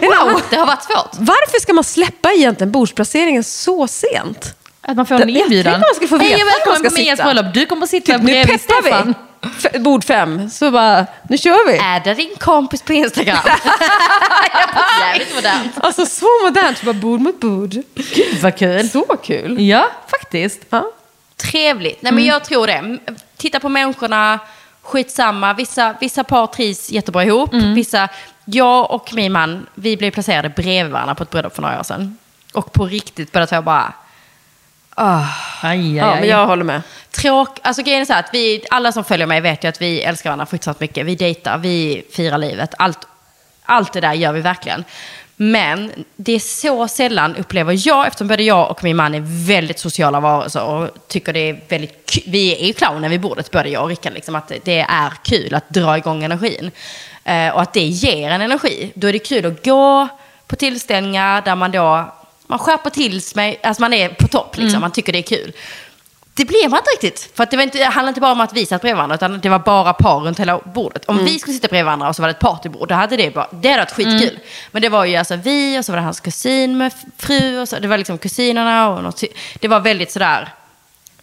[0.00, 1.10] Wow, det har varit svårt.
[1.18, 4.54] Varför ska man släppa egentligen bordsplaceringen så sent?
[4.82, 5.72] att man får en inbjudan.
[5.80, 7.24] man skulle få veta Hej var man ska sitta.
[7.24, 7.54] bröllop.
[7.54, 9.14] Du kommer att sitta Typ, bredvid Stefan.
[9.72, 9.78] vi!
[9.78, 11.76] Bord fem, så bara, nu kör vi!
[11.78, 13.38] Är det din kompis på Instagram?
[15.00, 15.72] Jävligt modernt.
[15.80, 17.70] Alltså så modernt, så bara bord mot bord.
[17.94, 18.88] Gud vad kul.
[18.88, 19.60] Så kul.
[19.60, 20.60] Ja, faktiskt.
[20.70, 20.90] Ja.
[21.36, 22.02] Trevligt.
[22.02, 22.98] Nej, men jag tror det.
[23.36, 24.38] Titta på människorna,
[24.88, 25.54] skitsamma.
[25.54, 27.54] Vissa, vissa par trivs jättebra ihop.
[27.54, 28.08] Vissa,
[28.44, 31.82] jag och min man, vi blev placerade bredvid varandra på ett bröllop för några år
[31.82, 32.16] sedan.
[32.54, 33.92] Och på riktigt båda två bara...
[34.94, 35.24] ah,
[35.62, 36.20] Aj, aj, ja, aj.
[36.20, 36.82] men jag håller med.
[37.10, 39.82] Tråk, alltså grejen är så här att vi, alla som följer mig vet ju att
[39.82, 41.06] vi älskar varandra fruktansvärt mycket.
[41.06, 42.74] Vi dejtar, vi firar livet.
[42.78, 42.98] Allt,
[43.64, 44.84] allt det där gör vi verkligen.
[45.40, 49.78] Men det är så sällan, upplever jag, eftersom både jag och min man är väldigt
[49.78, 52.22] sociala varelser och tycker det är väldigt kul.
[52.26, 55.54] Vi är ju clowner vid bordet, både jag och Rickard, liksom, att det är kul
[55.54, 56.70] att dra igång energin.
[57.24, 58.92] Eh, och att det ger en energi.
[58.94, 60.08] Då är det kul att gå
[60.46, 62.14] på tillställningar där man då,
[62.46, 65.52] man skärper till sig, alltså man är på topp liksom, man tycker det är kul.
[66.38, 67.30] Det blev man inte riktigt.
[67.34, 69.14] För att det, var inte, det handlade inte bara om att vi satt bredvid varandra,
[69.14, 71.04] utan det var bara par runt hela bordet.
[71.04, 73.34] Om vi skulle sitta bredvid varandra och så var det ett partybord, då hade det,
[73.34, 74.38] bara, det hade varit skitkul.
[74.70, 77.68] Men det var ju alltså vi och så var det hans kusin med fru och
[77.68, 79.22] så, det var liksom kusinerna och något,
[79.60, 80.48] det var väldigt sådär,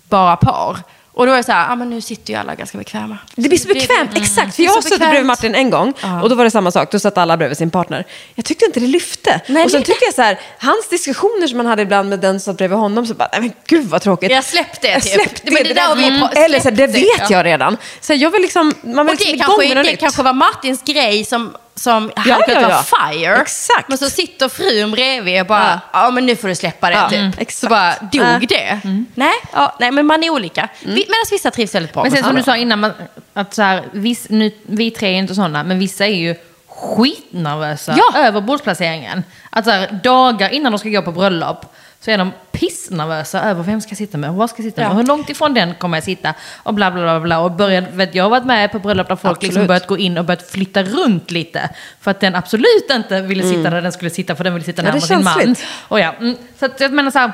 [0.10, 0.78] bara par.
[1.15, 3.17] Och då är det så här, ah, men nu sitter ju alla ganska bekväma.
[3.36, 4.56] Det blir så bekvämt, exakt.
[4.56, 6.91] För Det jag har suttit bredvid Martin en gång och då var det samma sak.
[6.91, 8.06] Då satt alla bredvid sin partner.
[8.36, 9.41] Jag tyckte inte det lyfte.
[9.47, 12.39] Nej, och sen tycker jag så här, hans diskussioner som han hade ibland med den
[12.39, 14.32] som satt bredvid honom, så bara, nej men gud vad tråkigt.
[14.32, 15.13] Jag släppte Jag typ.
[15.13, 16.21] släppte Men det där vi Mm.
[16.21, 17.25] pra- Eller så här, det vet ja.
[17.30, 17.78] jag redan.
[18.01, 19.99] Så jag vill liksom, man vill Och liksom det, igång kanske, med något det nytt.
[19.99, 23.36] kanske var Martins grej som, som Ja, hade kunnat ja, vara fire.
[23.42, 23.88] Exakt.
[23.90, 27.10] Men så sitter frun bredvid och bara, ja, men nu får du släppa det Ja,
[27.10, 27.20] typ.
[27.20, 27.70] mm, Så exakt.
[27.70, 28.48] bara dog Ja.
[28.50, 28.80] det.
[29.16, 30.70] Nej, ja, nej, men man är olika.
[30.84, 32.92] Vi, Medan vissa trivs väldigt bra Men sen som du sa innan, man,
[33.34, 36.36] att så här, viss, nu, vi tre är inte sådana, men vissa är ju
[36.68, 38.20] skitnervösa Ja.
[38.20, 39.24] över bordsplaceringen.
[39.50, 41.66] Att så här, dagar innan de ska gå på bröllop
[42.06, 44.89] så är de pissnervösa över vem ska jag sitta med, var ska jag sitta med,
[44.91, 44.94] Ja.
[44.94, 47.20] hur långt ifrån den kommer jag sitta och bla bla bla.
[47.20, 47.39] bla.
[47.39, 50.18] Och börjat, vet, jag har varit med på bröllop där folk liksom börjat gå in
[50.18, 51.70] och börjat flytta runt lite.
[52.02, 54.82] För att den absolut inte ville sitta där den skulle sitta för den ville sitta
[54.82, 54.96] Mm.
[54.96, 55.56] Ja, närmare sin man.
[55.88, 57.32] Och ja, mm, så att jag menar så här,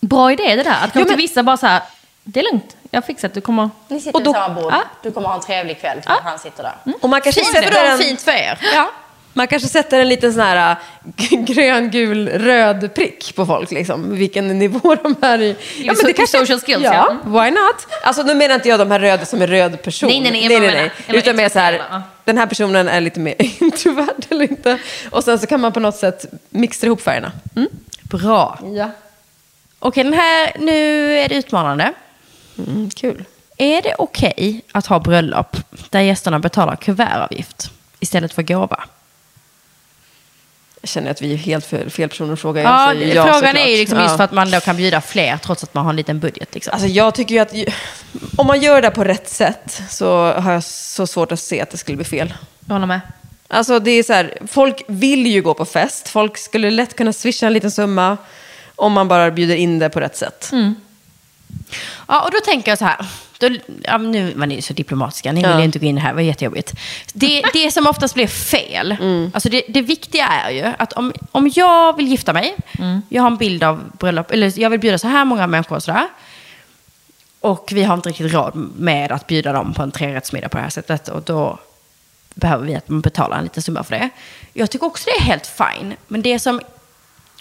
[0.00, 0.70] bra idé det där.
[0.84, 1.82] Att gå Ja, till men- vissa bara så här,
[2.24, 3.70] det är lugnt, jag har fixat, du kommer...
[3.88, 4.72] Ni sitter Och då- vid samma bord.
[4.72, 4.82] Ja.
[5.02, 6.74] Du kommer ha en trevlig kväll när han sitter där.
[7.00, 8.58] Och man kanske Fint sätter en, fint för er.
[8.74, 8.90] Ja.
[9.36, 10.76] Man kanske sätter en liten sån här
[11.30, 13.70] äh, grön, gul, röd prick på folk.
[13.70, 14.16] Liksom.
[14.16, 15.56] Vilken nivå de är i.
[15.78, 17.18] Ja, so- social skills, ja.
[17.24, 17.30] ja.
[17.42, 17.86] Why not?
[18.02, 20.08] Alltså nu menar inte jag de här röda som är röd person.
[20.08, 23.00] Nej, nej, nej, nej, nej, menar- menar Utan mer så här, den här personen är
[23.00, 24.78] lite mer introvert eller inte.
[25.10, 27.32] Och sen så kan man på något sätt mixa ihop färgerna.
[27.56, 27.68] Mm?
[28.02, 28.58] Bra.
[28.74, 28.90] Ja.
[29.78, 31.92] Okej, den här, nu är det utmanande.
[32.58, 33.24] Mm, kul.
[33.58, 35.56] Är det okej att ha bröllop
[35.90, 37.70] där gästerna betalar kuvertavgift
[38.00, 38.84] istället för gåva?
[40.86, 42.62] Jag känner att vi är helt fel, fel personer att fråga.
[42.62, 45.00] Ja, Jag säger ja, frågan är ju liksom just för att man då kan bjuda
[45.00, 46.54] fler trots att man har en liten budget.
[46.54, 46.72] Liksom.
[46.72, 47.52] Alltså jag tycker ju att
[48.36, 51.70] om man gör det på rätt sätt så har jag så svårt att se att
[51.70, 52.34] det skulle bli fel.
[52.66, 53.00] Jag håller med.
[53.48, 56.08] Alltså det är så här, folk vill ju gå på fest.
[56.08, 58.16] Folk skulle lätt kunna swisha en liten summa
[58.76, 60.50] om man bara bjuder in det på rätt sätt.
[62.08, 63.06] Ja, och då tänker jag så här.
[63.38, 63.48] Då,
[63.82, 65.48] ja, nu var ni så diplomatiska, ni Ja.
[65.52, 66.74] ville inte gå in här, det var jättejobbigt.
[67.12, 68.96] Det, det som oftast blir fel,
[69.34, 72.56] alltså det, det viktiga är ju att om, om jag vill gifta mig,
[73.08, 75.82] jag har en bild av bröllop, eller jag vill bjuda så här många människor och
[75.82, 76.08] sådär.
[77.40, 80.62] Och vi har inte riktigt råd med att bjuda dem på en trerättsmiddag på det
[80.62, 81.08] här sättet.
[81.08, 81.58] Och då
[82.34, 84.08] behöver vi att man betalar en liten summa för det.
[84.52, 85.94] Jag tycker också det är helt fine.
[86.08, 86.60] Men det som...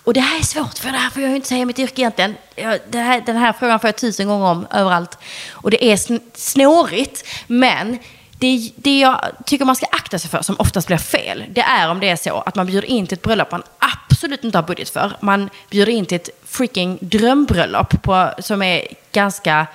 [0.06, 1.80] Och det här är svårt, för det här får jag ju inte säga i mitt
[1.80, 2.36] yrke egentligen.
[2.56, 5.18] Jag, det här, den här frågan får jag tusen gånger om överallt.
[5.52, 7.28] Och det är sn- snårigt.
[7.48, 8.00] Men
[8.40, 11.90] det, det jag tycker man ska akta sig för, som oftast blir fel, det är
[11.90, 14.64] om det är så att man bjuder in till ett bröllop man absolut inte har
[14.64, 15.18] budget för.
[15.20, 19.68] Man bjuder in till ett freaking drömbröllop på, som är ganska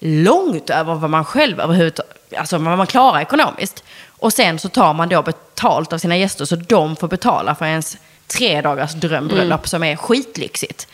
[0.00, 3.84] långt över vad man själv överhuvudtaget, alltså vad man klarar ekonomiskt.
[4.08, 7.66] Och sen så tar man då betalt av sina gäster så de får betala för
[7.66, 7.96] ens
[8.38, 9.66] tre dagars drömbröllop Mm.
[9.66, 10.86] som är skitlyxigt.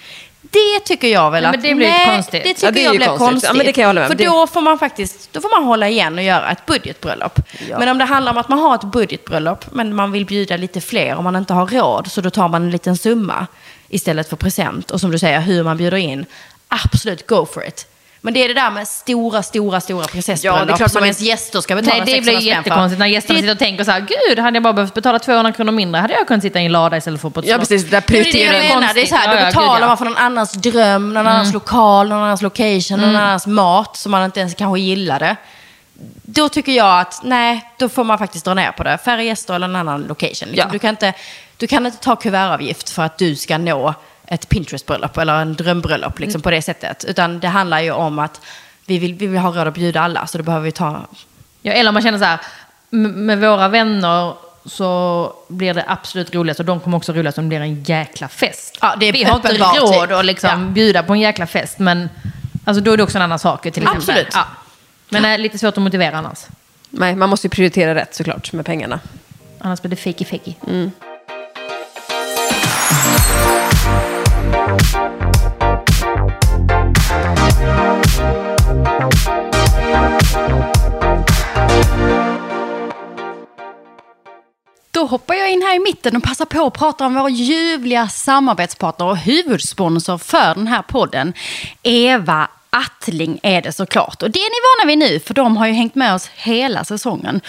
[0.42, 1.62] Det tycker jag väl Ja, att...
[1.62, 2.42] det blir lite konstigt.
[2.42, 3.28] Det Ja, tycker det är jag blir konstigt.
[3.28, 3.48] konstigt.
[3.50, 4.08] Ja, men det kan jag hålla med.
[4.08, 7.38] För Det- då får man faktiskt då får man hålla igen och göra ett budgetbröllop.
[7.78, 10.80] Men om det handlar om att man har ett budgetbröllop men man vill bjuda lite
[10.80, 13.46] fler och man inte har råd så då tar man en liten summa
[13.88, 14.90] istället för present.
[14.90, 16.26] Och som du säger, hur man bjuder in.
[16.68, 17.86] Absolut, go for it.
[18.22, 21.00] Men det är det där med stora, stora, stora prinsessbröllop Ja, det är klart som
[21.00, 23.58] man- ens gäster ska betala Nej, det 600 blir jättekonstigt när gästerna Det- sitter och
[23.58, 26.42] tänker så här, gud, hade jag bara behövt betala 200 kronor mindre hade jag kunnat
[26.42, 27.90] sitta i en lada istället för på ett Ja, slott." precis.
[27.90, 28.80] Där Ja, det är det prioriterar jag jag.
[28.80, 28.94] menar.
[28.94, 29.76] Det är så här, då betalar gud, ja.
[29.76, 29.88] Mm.
[29.88, 34.12] man för någon annans dröm, någon annans lokal, någon annans location, någon annans mat som
[34.12, 35.36] man inte ens kanske gillade.
[36.22, 38.98] Då tycker jag att nej, då får man faktiskt dra ner på det.
[39.04, 40.28] Färre gäster eller en annan location.
[40.30, 40.54] Liksom.
[40.54, 40.66] Ja.
[40.72, 41.12] Du, kan inte,
[41.56, 43.94] du kan inte ta kuvertavgift för att du ska nå
[44.30, 46.42] ett Pinterest-bröllop eller en drömbröllop liksom, Mm.
[46.42, 47.04] på det sättet.
[47.08, 48.40] Utan det handlar ju om att
[48.86, 51.06] vi vill, vi vill ha råd att bjuda alla, så då behöver vi ta...
[51.62, 52.38] Ja, eller man känner så här,
[52.90, 57.48] med våra vänner så blir det absolut roligast och de kommer också roligast om det
[57.48, 58.78] blir en jäkla fest.
[58.80, 60.12] Ja, det är Vi har inte råd typ.
[60.12, 60.56] att liksom Ja.
[60.72, 62.08] bjuda på en jäkla fest, men
[62.64, 63.62] alltså, då är det också en annan sak.
[63.62, 63.96] Till exempel.
[63.96, 64.28] Absolut.
[64.32, 64.44] Ja.
[65.08, 66.38] Men det är lite svårt att motivera annars.
[66.90, 69.00] Nej, man måste ju prioritera rätt såklart med pengarna.
[69.58, 70.54] Annars blir det fakey fakey.
[84.92, 88.08] Då hoppar jag in här i mitten och passar på att prata om vår ljuvliga
[88.08, 91.32] samarbetspartner och huvudsponsor för den här podden.
[91.82, 94.22] Eva Attling är det såklart.
[94.22, 96.84] Och det är ni vana vid nu, för de har ju hängt med oss hela
[96.84, 97.40] säsongen.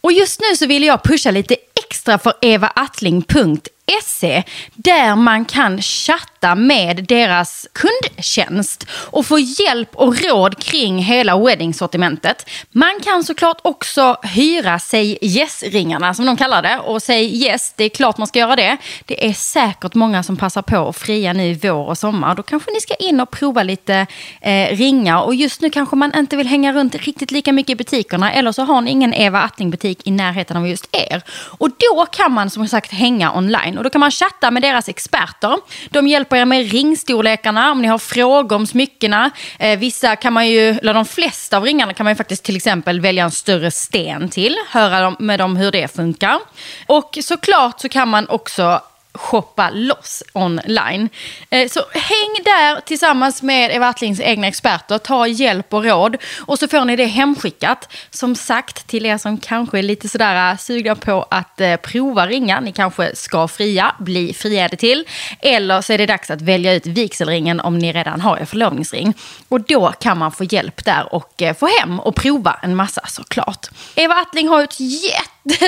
[0.00, 4.42] Och just nu så vill jag pusha lite extra för evaattling.se
[4.74, 12.48] där man kan chatta med deras kundtjänst och få hjälp och råd kring hela wedding-sortimentet.
[12.72, 17.84] Man kan såklart också hyra sig yes-ringarna som de kallar det och säg yes, det
[17.84, 18.76] är klart man ska göra det.
[19.04, 22.34] Det är säkert många som passar på att fria nu i vår och sommar.
[22.34, 24.06] Då kanske ni ska in och prova lite
[24.40, 27.76] eh, ringar och just nu kanske man inte vill hänga runt riktigt lika mycket i
[27.76, 31.22] butikerna eller så har ni ingen Eva Attling-butik i närheten av just er.
[31.58, 34.88] Och då kan man som sagt hänga online och då kan man chatta med deras
[34.88, 35.56] experter.
[35.90, 39.30] De hjälper er med ringstorlekarna om ni har frågor om smyckena.
[39.58, 42.56] Eh, vissa kan man ju, eller de flesta av ringarna kan man ju faktiskt till
[42.56, 44.56] exempel välja en större sten till.
[44.68, 46.38] Höra med dem hur det funkar.
[46.86, 48.80] Och såklart så kan man också
[49.14, 51.08] shoppa loss online.
[51.50, 56.58] Eh, så häng där tillsammans med Eva Attlings egna experter, ta hjälp och råd och
[56.58, 57.92] så får ni det hemskickat.
[58.10, 62.26] Som sagt, till er som kanske är lite sådär eh, sugna på att eh, prova
[62.26, 65.04] ringa, ni kanske ska fria, bli friade till.
[65.40, 69.14] Eller så är det dags att välja ut vigselringen om ni redan har er förlovningsring.
[69.48, 73.66] Och då kan man få hjälp där och få hem och prova en massa såklart.
[73.94, 74.80] Eva Attling har ett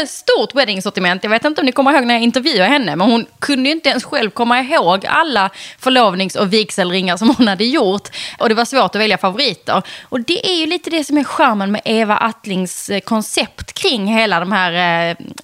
[0.06, 1.22] stort wedding-sortiment.
[1.22, 3.74] Jag vet inte om ni kommer ihåg när jag intervjuade henne, men hon kunde ju
[3.74, 8.08] inte ens själv komma ihåg alla förlovnings och vigselringar som hon hade gjort.
[8.38, 9.82] Och det var svårt att välja favoriter.
[10.08, 14.06] Och det är ju lite det som är charmen med Eva Attlings eh, koncept kring
[14.06, 14.72] hela de här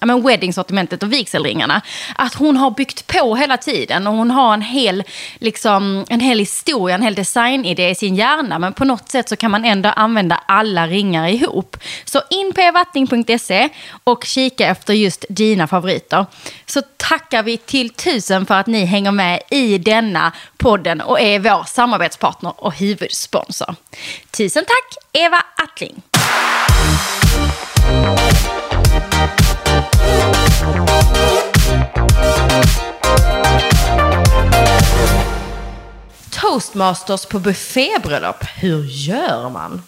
[0.01, 1.81] eh, wedding-sortimentet och vigselringarna.
[2.15, 5.03] Att hon har byggt på hela tiden och hon har en hel,
[5.39, 8.59] liksom, en hel historia, en hel designidé i sin hjärna.
[8.59, 11.77] Men på något sätt så kan man ändå använda alla ringar ihop.
[12.05, 13.69] Så in på evattling.se
[14.03, 16.25] och kika efter just dina favoriter.
[16.65, 21.39] Så tackar vi till tusen för att ni hänger med i denna podden och är
[21.39, 23.75] vår samarbetspartner och huvudsponsor.
[24.31, 26.01] Tusen tack Eva Attling!
[36.31, 39.83] Toastmasters på buffébröllop, hur gör man?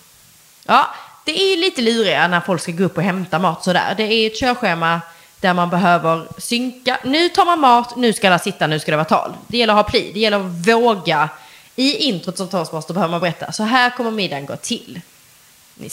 [0.66, 0.88] Ja,
[1.26, 3.94] det är lite luriga när folk ska gå upp och hämta mat sådär.
[3.98, 5.02] Det är ett körschema
[5.40, 6.98] där man behöver synka.
[7.04, 9.34] Nu tar man mat, nu ska alla sitta, nu ska det vara tal.
[9.48, 11.30] Det gäller att ha pli, det gäller att våga.
[11.76, 15.02] I introt som toastmaster behöver man berätta, så här kommer middagen gå till.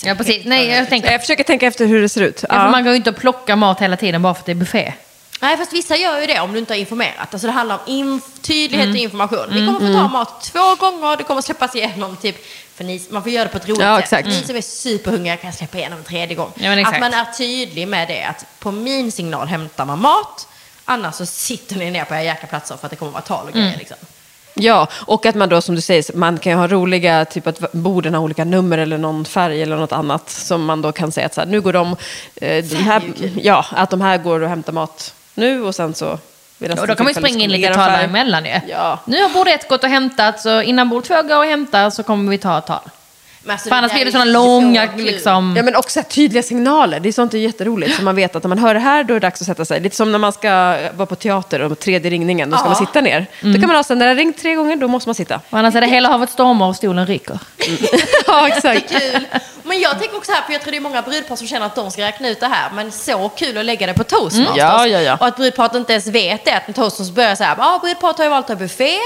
[0.05, 0.45] Ja, precis.
[0.45, 2.45] Nej, jag, tänker, jag försöker tänka efter hur det ser ut.
[2.49, 2.71] Ja.
[2.71, 4.93] Man går ju inte att plocka mat hela tiden bara för att det är buffé.
[5.41, 7.35] Nej, fast vissa gör ju det om du inte har informerat.
[7.35, 8.97] Alltså det handlar om inf- tydlighet mm.
[8.97, 9.47] och information.
[9.51, 10.13] Vi kommer få ta mm.
[10.13, 12.37] mat två gånger, det kommer släppas igenom typ
[12.75, 14.27] för ni, man får göra det på ett roligt ja, sätt.
[14.27, 16.53] Ni som är superhungriga kan släppa igenom en tredje gång.
[16.55, 20.49] Ja, att man är tydlig med det, att på min signal hämtar man mat,
[20.85, 23.47] annars så sitter ni ner på era jäkla platser för att det kommer vara tal
[23.47, 23.67] och grejer.
[23.67, 23.79] Mm.
[23.79, 23.97] Liksom.
[24.55, 27.73] Ja, och att man då som du säger, man kan ju ha roliga, typ att
[27.73, 31.27] borden har olika nummer eller någon färg eller något annat som man då kan säga
[31.27, 31.97] att så här, nu går de,
[32.37, 33.03] eh, här,
[33.43, 36.19] ja, att de här går och hämtar mat nu och sen så
[36.61, 38.61] Ja, då kan man ju springa in lite tal emellan ju.
[38.69, 38.99] Ja.
[39.05, 42.03] Nu har bord ett gått och hämtat, så innan bord två går och hämtar så
[42.03, 42.81] kommer vi ta ett tal.
[43.51, 45.55] Alltså, För annars blir det sådana långa liksom...
[45.57, 47.01] Ja men också tydliga signaler.
[47.01, 47.97] Det är sånt är jätteroligt.
[47.97, 49.65] Så man vet att när man hör det här då är det dags att sätta
[49.65, 49.81] sig.
[49.81, 52.71] Lite som när man ska vara på teater och tredje ringningen, då ska ja.
[52.71, 53.27] man sitta ner.
[53.41, 53.55] Mm.
[53.55, 55.41] Då kan man ha så när det har ringt tre gånger, då måste man sitta.
[55.51, 57.39] Och annars är det hela havet stormar och stolen ryker.
[57.69, 57.79] Mm.
[58.27, 58.91] ja exakt.
[58.91, 59.27] kul.
[59.69, 61.75] Men jag tänker också här, för jag tror det är många brudpar som känner att
[61.75, 62.71] de ska räkna ut det här.
[62.75, 64.47] Men så kul att lägga det på toastmasters.
[64.47, 64.59] Mm.
[64.59, 65.17] Ja, ja, ja.
[65.21, 66.53] Och att brudparet inte ens vet det.
[66.57, 68.97] Att toastmasters börjar så här, ja brudparet har ju valt att ha buffé.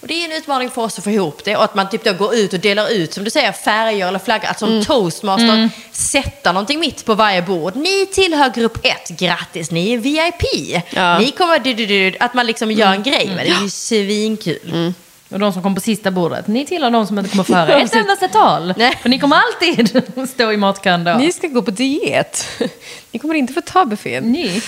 [0.00, 1.56] Och det är en utmaning för oss att få ihop det.
[1.56, 3.52] Och att man typ då går ut och delar ut, som du säger,
[3.90, 4.48] färger eller flaggor.
[4.48, 4.84] Att som mm.
[4.84, 5.70] toastmaster mm.
[5.92, 7.76] sätta någonting mitt på varje bord.
[7.76, 10.82] Ni tillhör grupp ett, grattis, ni är VIP.
[10.90, 11.18] Ja.
[11.18, 13.02] Ni kommer, att man liksom gör en mm.
[13.02, 13.50] grej med det.
[13.50, 14.58] Det är ju svinkul.
[14.72, 14.94] Mm.
[15.28, 17.94] Och de som kom på sista bordet, ni tillhör de som inte kommer före ett
[17.94, 18.74] endaste tal.
[18.76, 18.98] Nej.
[19.02, 20.02] För ni kommer alltid
[20.34, 21.14] stå i matkön då.
[21.14, 22.46] Ni ska gå på diet.
[23.12, 24.32] Ni kommer inte få ta buffén.
[24.32, 24.62] Ni.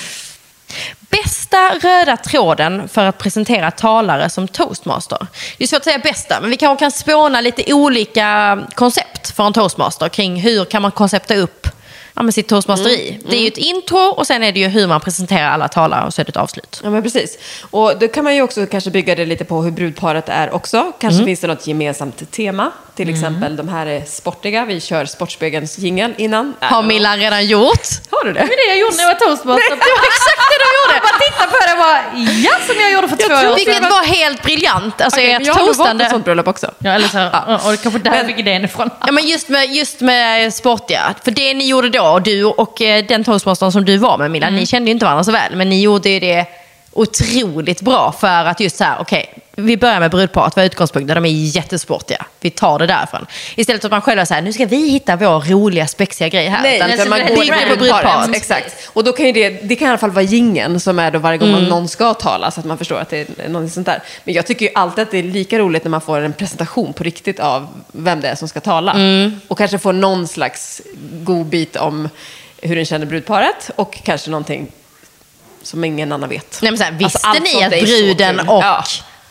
[1.00, 5.26] Bästa röda tråden för att presentera talare som toastmaster.
[5.58, 9.46] Det är svårt att säga bästa, men vi kanske kan spåna lite olika koncept för
[9.46, 11.68] en toastmaster kring hur kan man koncepta upp
[12.14, 13.10] ja, med sitt toastmasteri.
[13.10, 15.68] Mm, det är ju ett intro och sen är det ju hur man presenterar alla
[15.68, 16.80] talare och så är det ett avslut.
[16.84, 17.38] Ja, men precis.
[17.70, 20.92] Och då kan man ju också kanske bygga det lite på hur brudparet är också.
[20.98, 21.26] Kanske mm.
[21.26, 22.72] finns det något gemensamt tema.
[22.94, 23.14] Till mm.
[23.14, 24.64] exempel, de här är sportiga.
[24.64, 26.54] Vi kör Sportspegelns jingel innan.
[26.60, 27.86] Har Milla redan gjort?
[28.10, 28.40] Har du det?
[28.40, 29.78] Var det jag gjorde när jag var toastmaster.
[30.94, 32.00] Jag bara tittade på det och bara,
[32.46, 33.54] ja som jag gjorde för jag två år sedan.
[33.54, 35.00] Vilket var helt briljant.
[35.00, 35.88] Alltså okay, ert jag toastande.
[35.88, 36.70] har valt ett sånt bröllop också.
[36.78, 37.60] Ja, eller så här, ja.
[37.64, 38.90] och det kanske där jag fick idén ifrån.
[39.06, 41.14] Ja, men just med, just med sportiga.
[41.24, 44.46] För det ni gjorde då, du och eh, den toastmastern som du var med Milla,
[44.46, 44.60] mm.
[44.60, 45.56] ni kände ju inte varandra så väl.
[45.56, 46.46] Men ni gjorde ju det
[46.92, 50.66] otroligt bra för att just så här, okej, okay, vi börjar med brudparet, vad är
[50.66, 51.14] utgångspunkten?
[51.14, 52.26] De är jättesportiga.
[52.40, 53.26] Vi tar det därifrån.
[53.54, 56.62] Istället för att man själv säger, nu ska vi hitta vår roliga, spexiga grej här.
[56.62, 58.36] Nej, utan man går på brudparet.
[58.36, 58.88] Exakt.
[58.92, 61.18] Och då kan ju det, det kan i alla fall vara gingen som är då
[61.18, 61.64] varje gång mm.
[61.64, 64.02] någon ska tala, så att man förstår att det är något sånt där.
[64.24, 66.92] Men jag tycker ju alltid att det är lika roligt när man får en presentation
[66.92, 68.92] på riktigt av vem det är som ska tala.
[68.92, 69.40] Mm.
[69.48, 70.82] Och kanske får någon slags
[71.22, 72.08] god bit om
[72.62, 74.66] hur den känner brudparet och kanske någonting
[75.62, 76.58] som ingen annan vet.
[76.62, 78.84] Nej, men så här, visste alltså, ni att bruden och ja.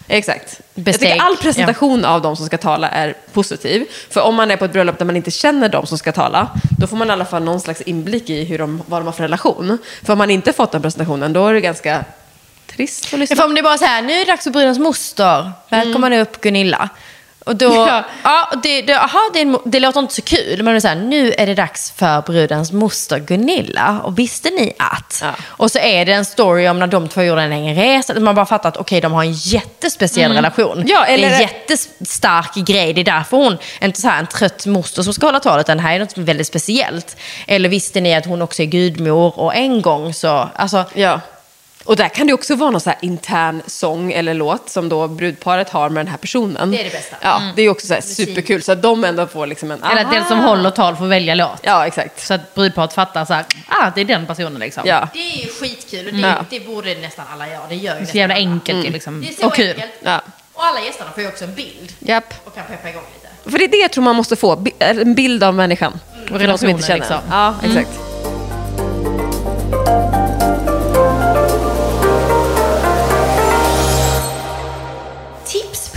[0.08, 0.62] Exakt.
[0.74, 1.10] Besteg.
[1.10, 2.10] Jag tycker all presentation ja.
[2.10, 3.86] av de som ska tala är positiv.
[4.10, 6.50] För om man är på ett bröllop där man inte känner de som ska tala,
[6.80, 9.14] då får man i alla fall någon slags inblick i hur de, vad de har
[9.14, 9.78] för relation.
[10.04, 12.06] För om man inte fått den presentationen, då är det ganska
[12.68, 13.36] trist att lyssna.
[13.36, 16.14] För om det är bara så här, nu är det dags för brudens moster, välkommen
[16.14, 16.22] mm.
[16.22, 16.90] upp Gunilla.
[17.46, 18.04] Och då, ja.
[18.24, 20.96] ja det, det, aha, det, det låter inte så kul, men det är så här,
[20.96, 24.02] nu är det dags för brudens moster Gunilla.
[24.04, 25.20] Och visste ni att?
[25.22, 25.32] Ja.
[25.46, 28.20] Och så är det en story om när de två gjorde en längre resa.
[28.20, 30.36] Man bara fattar att okej, okay, de har en jättespeciell mm.
[30.36, 30.84] relation.
[30.88, 31.30] Ja, eller...
[31.30, 32.94] Det är en jättestark grej.
[32.94, 35.78] Det är därför hon, inte så här en trött moster som ska hålla talet, utan
[35.78, 37.18] det här är något väldigt speciellt.
[37.48, 41.20] Eller visste ni att hon också är gudmor och en gång så, alltså, ja.
[41.84, 45.70] Och där kan det också vara någon så intern sång eller låt som då brudparet
[45.70, 46.72] har med den här personen.
[46.72, 47.16] Det är det bästa.
[47.22, 47.56] Ja, mm.
[47.56, 48.64] det är också så superkul.
[48.64, 49.84] Så att de ändå får liksom en...
[49.84, 51.60] Eller att den som håller tal får välja låt.
[51.62, 52.26] Ja, exakt.
[52.28, 54.84] Så att brudparet fattar så här, ah, det är den personen liksom.
[54.86, 55.08] Ja.
[55.14, 56.46] Det är ju skitkul och det, mm.
[56.50, 57.62] det borde nästan alla göra.
[57.70, 58.94] Det gör ju Det är så jävla enkelt mm.
[58.94, 59.22] liksom.
[59.22, 59.70] Det är så och kul.
[59.70, 59.92] enkelt.
[60.04, 60.22] Ja.
[60.54, 61.94] Och alla gästerna får ju också en bild.
[62.00, 62.34] Japp.
[62.44, 63.52] Och kan peppa igång lite.
[63.52, 66.00] För det är det jag tror man måste få, en bild av människan.
[66.16, 66.34] Mm.
[66.34, 67.18] Och relationen liksom.
[67.30, 68.00] Ja, exakt.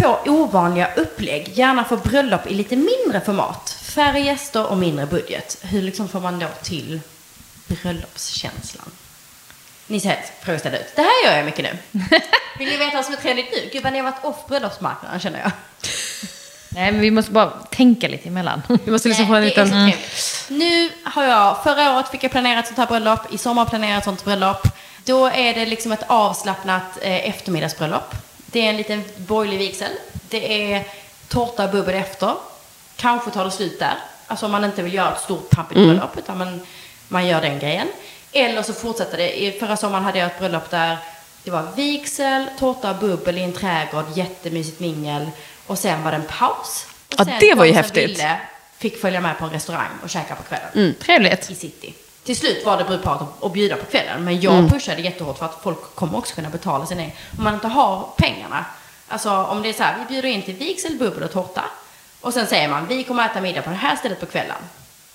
[0.05, 3.71] På ovanliga upplägg, gärna för bröllop i lite mindre format.
[3.83, 5.59] Färre gäster och mindre budget.
[5.63, 7.01] Hur liksom får man då till
[7.67, 8.91] bröllopskänslan?
[9.87, 10.97] Ni ser helt frågeställda ut.
[10.97, 12.01] Det här gör jag mycket nu.
[12.59, 13.71] Vill ni veta vad som är trendigt nu?
[13.73, 15.51] Gud vad ni har varit off bröllopsmarknaden känner jag.
[16.69, 18.63] Nej, men vi måste bara tänka lite emellan.
[18.85, 19.73] Vi måste liksom få en liten...
[19.73, 19.97] Mm.
[20.49, 23.99] Nu har jag, förra året fick jag planera ett sånt här bröllop, i sommar planerat
[23.99, 24.69] ett sånt bröllop.
[25.05, 28.15] Då är det liksom ett avslappnat eh, eftermiddagsbröllop.
[28.55, 29.93] Det är en liten borgerlig vigsel.
[30.29, 30.85] Det är
[31.29, 32.35] tårta och bubbel efter.
[32.97, 33.95] Kanske tar det slut där.
[34.27, 35.89] Alltså om man inte vill göra ett stort pampigt mm.
[35.89, 36.61] bröllop, utan man,
[37.09, 37.89] man gör den grejen.
[38.33, 39.61] Eller så fortsätter det.
[39.61, 40.97] Förra sommaren hade jag ett bröllop där
[41.43, 45.31] det var vigsel, tårta och bubbel i en trädgård, jättemysigt mingel.
[45.67, 46.87] Och sen var det en paus.
[47.19, 48.11] Och ja, det var ju häftigt.
[48.11, 48.41] Ville,
[48.79, 50.69] fick följa med på en restaurang och käka på kvällen.
[50.75, 51.51] Mm, trevligt.
[51.51, 51.95] I city.
[52.25, 54.25] Till slut var det brudparet att bjuda på kvällen.
[54.25, 54.70] Men jag mm.
[54.70, 57.12] pushade jättehårt för att folk kommer också kunna betala sin egen.
[57.39, 58.64] Om man inte har pengarna.
[59.09, 61.64] Alltså om det är så här, vi bjuder in till vigsel, bubbel och tårta.
[62.20, 64.57] Och sen säger man, vi kommer äta middag på det här stället på kvällen.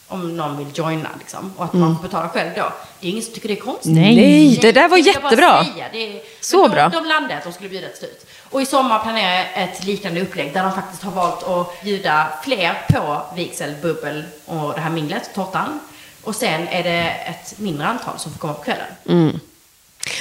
[0.08, 1.54] Om någon vill joina liksom.
[1.58, 1.86] Och att mm.
[1.86, 2.72] man får betala själv då.
[3.00, 3.92] Det är ingen som tycker det är konstigt.
[3.92, 5.66] Nej, Nej det där var det jättebra.
[5.92, 6.90] Det så de, bra.
[6.90, 8.26] De landade att de skulle bjuda till slut.
[8.50, 12.28] Och i sommar planerar jag ett liknande upplägg där de faktiskt har valt att bjuda
[12.44, 15.80] fler på vigsel, bubbel och det här minglet, tårtan.
[16.30, 18.86] Och sen är det ett mindre antal som får komma på kvällen.
[19.10, 19.40] Mm.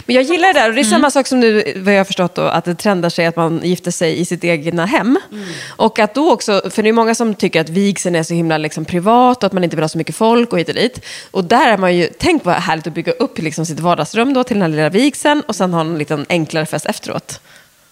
[0.06, 0.90] Men jag gillar det där, och det är mm.
[0.90, 3.60] samma sak som nu, vad jag har förstått då, att det trendar sig att man
[3.64, 5.18] gifter sig i sitt egna hem.
[5.32, 5.48] Mm.
[5.76, 8.58] Och att då också, för det är många som tycker att vigseln är så himla
[8.58, 11.04] liksom privat och att man inte vill ha så mycket folk och hit och dit.
[11.30, 14.44] Och där är man ju, tänk vad härligt att bygga upp liksom sitt vardagsrum då
[14.44, 17.40] till den här lilla vigseln och sen ha en lite enklare fest efteråt.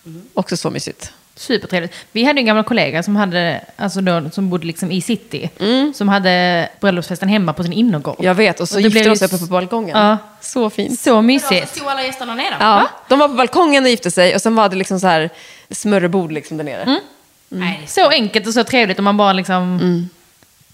[0.06, 0.22] Mm.
[0.34, 1.12] Också så mysigt.
[1.36, 1.94] Supertrevligt.
[2.12, 5.50] Vi hade en gammal kollega som, hade, alltså då, som bodde liksom i city.
[5.60, 5.94] Mm.
[5.94, 8.16] Som hade bröllopsfesten hemma på sin innergård.
[8.18, 9.98] Jag vet, och så och gifte de sig uppe på balkongen.
[9.98, 10.18] Ja.
[10.40, 11.00] Så fint.
[11.00, 11.76] Så mysigt.
[11.76, 12.56] Stod alla gästerna nere?
[12.60, 15.30] Ja, de var på balkongen och gifte sig och sen var det liksom så här
[15.70, 16.82] smörrebord liksom där nere.
[16.82, 17.00] Mm.
[17.52, 17.74] Mm.
[17.86, 19.62] Så enkelt och så trevligt om man bara liksom...
[19.62, 20.08] Mm.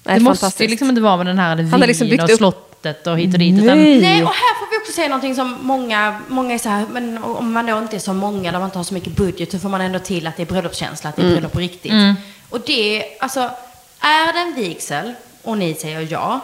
[0.04, 3.06] Nej, det måste ju liksom inte vara med den här vin liksom och slott slottet
[3.06, 3.64] och hit och dit.
[3.64, 3.78] Utan...
[3.78, 7.66] Nej, och här också säga någonting som många, många är så här, men om man
[7.66, 9.80] då inte är så många, där man inte har så mycket budget, så får man
[9.80, 11.34] ändå till att det är bröllopskänsla, att det är mm.
[11.34, 11.92] bröllop på riktigt.
[11.92, 12.14] Mm.
[12.50, 13.40] Och det, alltså,
[14.00, 16.40] är det en vigsel och ni säger ja,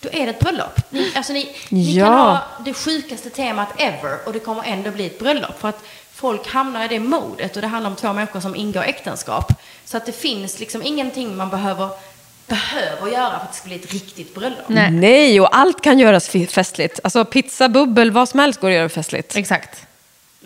[0.00, 0.80] då är det ett bröllop.
[0.90, 2.06] Ni, alltså ni, ni ja.
[2.06, 5.60] kan ha det sjukaste temat ever och det kommer ändå bli ett bröllop.
[5.60, 8.82] För att folk hamnar i det modet och det handlar om två människor som ingår
[8.82, 9.52] äktenskap.
[9.84, 11.88] Så att det finns liksom ingenting man behöver
[12.46, 14.68] behöver göra för att det ska bli ett riktigt bröllop.
[14.68, 14.90] Nej.
[14.90, 17.00] Nej, och allt kan göras festligt.
[17.04, 19.36] Alltså pizza, bubbel, vad som helst går att göra festligt.
[19.36, 19.86] Exakt.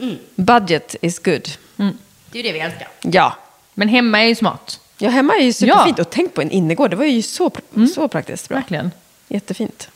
[0.00, 0.18] Mm.
[0.34, 1.48] Budget is good.
[1.78, 1.98] Mm.
[2.30, 2.88] Det är ju det vi älskar.
[3.00, 3.36] Ja.
[3.74, 4.80] Men hemma är ju smart.
[4.98, 5.98] Ja, hemma är ju superfint.
[5.98, 6.04] Ja.
[6.04, 7.88] Och tänk på en innergård, det var ju så, mm.
[7.88, 8.56] så praktiskt bra.
[8.56, 8.90] Verkligen.
[9.28, 9.88] Jättefint.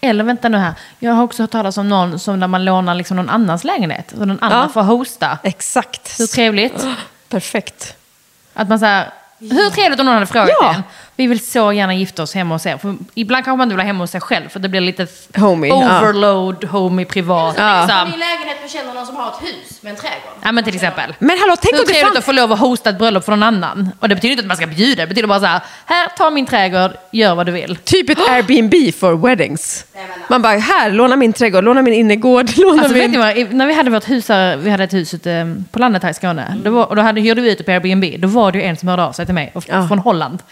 [0.00, 2.94] Eller vänta nu här, jag har också hört talas om någon som där man lånar
[2.94, 4.12] liksom någon annans lägenhet.
[4.16, 4.68] Så någon annan ja.
[4.68, 5.38] får hosta.
[5.42, 6.20] Exakt.
[6.20, 6.86] Hur trevligt.
[7.28, 7.96] Perfekt.
[8.54, 10.74] Att man så här, hur trevligt om någon hade frågat ja.
[10.74, 10.82] en.
[11.16, 12.78] Vi vill så gärna gifta oss hemma hos er.
[12.78, 15.06] För ibland kanske man inte vill ha hemma hos sig själv för det blir lite
[15.36, 16.68] homey, overload, ja.
[16.68, 17.54] homey, privat.
[17.58, 17.80] Ja.
[17.80, 18.10] Liksom.
[18.10, 20.32] Min lägenhet för känner någon som har ett hus med en trädgård.
[20.42, 21.14] Ja men till exempel.
[21.18, 23.32] Men hallå, tänk Hur om det trevligt att få lov att hosta ett bröllop för
[23.32, 23.90] någon annan.
[24.00, 26.30] Och det betyder inte att man ska bjuda, det betyder bara så här, här, ta
[26.30, 27.76] min trädgård, gör vad du vill.
[27.76, 29.84] Typ ett Airbnb for weddings.
[30.28, 33.02] Man bara, här, låna min trädgård, låna min innergård, låna alltså, min...
[33.02, 35.78] Vet ni vad, när vi hade vårt hus här, vi hade ett hus ute på
[35.78, 36.42] landet här i Skåne.
[36.42, 36.62] Mm.
[36.62, 38.04] Då var, och då hade, hyrde vi ut det på Airbnb.
[38.18, 39.88] Då var det ju en som hörde av sig till mig, och, ja.
[39.88, 40.42] från Holland.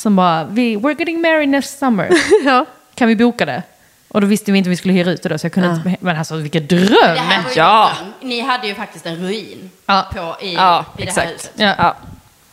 [0.00, 2.10] Som bara, vi, we're getting married next summer.
[2.44, 2.66] ja.
[2.94, 3.62] Kan vi boka det?
[4.08, 5.68] Och då visste vi inte om vi skulle hyra ut det då, så jag kunde
[5.68, 5.74] ja.
[5.74, 5.96] inte...
[6.00, 6.88] Men alltså vilken dröm!
[6.90, 7.90] Det här var ja.
[8.20, 10.06] Ni hade ju faktiskt en ruin ja.
[10.12, 11.52] på, i, ja, i det här huset.
[11.54, 11.96] Ja.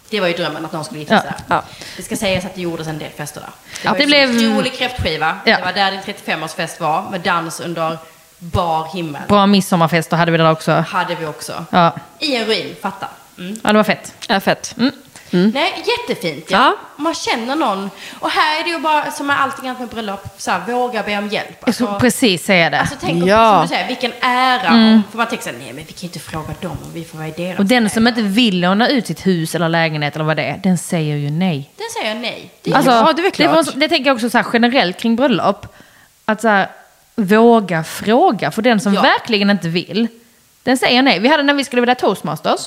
[0.10, 1.64] Det var ju drömmen att någon skulle gifta sig ja.
[1.98, 3.50] Det ska sägas att det gjordes en del fester där.
[3.82, 4.30] Det var det blev...
[4.30, 5.38] en rolig kräftskiva.
[5.45, 7.98] Det var där din 35-årsfest var, med dans under
[8.39, 9.22] bar himmel.
[9.28, 10.72] Bra midsommarfester hade vi där också.
[10.72, 11.66] Hade vi också.
[11.70, 11.95] Ja.
[12.20, 13.08] I en ruin, fatta.
[13.38, 13.60] Mm.
[13.64, 14.14] Ja, det var fett.
[14.28, 14.76] Ja, fett.
[14.78, 14.91] Mm.
[15.32, 16.45] Nej, jättefint.
[16.51, 16.57] Ja.
[16.57, 16.75] Ja.
[17.03, 17.89] Man känner någon.
[18.19, 21.03] Och här är det ju bara, som med allting annat med bröllop, så här, våga
[21.03, 21.63] be om hjälp.
[21.73, 22.80] Skulle precis säga det.
[22.80, 23.28] Alltså tänk Ja.
[23.28, 23.53] ja.
[23.53, 24.69] som du säger, vilken ära.
[24.73, 26.93] om- För man tänker så här, nej men vi kan ju inte fråga dem om
[26.93, 27.89] vi får vara i deras och den ära.
[27.89, 31.15] som inte vill låna ut sitt hus eller lägenhet eller vad det är, den säger
[31.15, 31.69] ju nej.
[31.78, 32.49] Den säger nej.
[32.63, 33.51] Det Alltså, Ja, det är klart.
[33.55, 35.65] var så- det tänker jag också så här, generellt kring bröllop.
[36.25, 36.67] Att så här,
[37.15, 38.51] våga fråga.
[38.51, 39.01] För den som Ja.
[39.01, 40.07] verkligen inte vill,
[40.63, 41.19] den säger nej.
[41.19, 42.59] Vi hade när vi skulle välja toastmasters.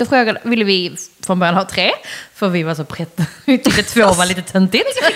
[0.00, 0.96] Då frågade, ville vi
[1.26, 1.90] från början ha tre,
[2.34, 3.20] för vi var så prätt.
[3.44, 4.84] Vi tyckte två var lite töntigt.
[5.02, 5.14] Vi.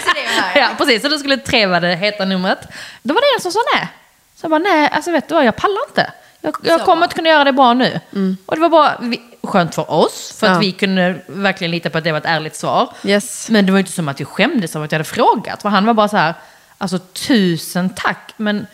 [0.60, 1.02] Ja, precis.
[1.02, 2.58] Så då skulle tre vara det heta numret.
[3.02, 3.88] Då var det en som sa nej.
[4.36, 6.12] Så jag bara, nej, alltså vet du vad, jag pallar inte.
[6.40, 8.00] Jag, jag kommer inte kunna göra det bra nu.
[8.46, 10.58] Och det var bara vi, skönt för oss, för att Ja.
[10.58, 12.92] vi kunde verkligen lita på att det var ett ärligt svar.
[13.04, 13.50] Yes.
[13.50, 15.62] Men det var inte som att jag skämdes av att jag hade frågat.
[15.62, 16.34] För han var bara så här,
[16.78, 18.66] alltså tusen tack, men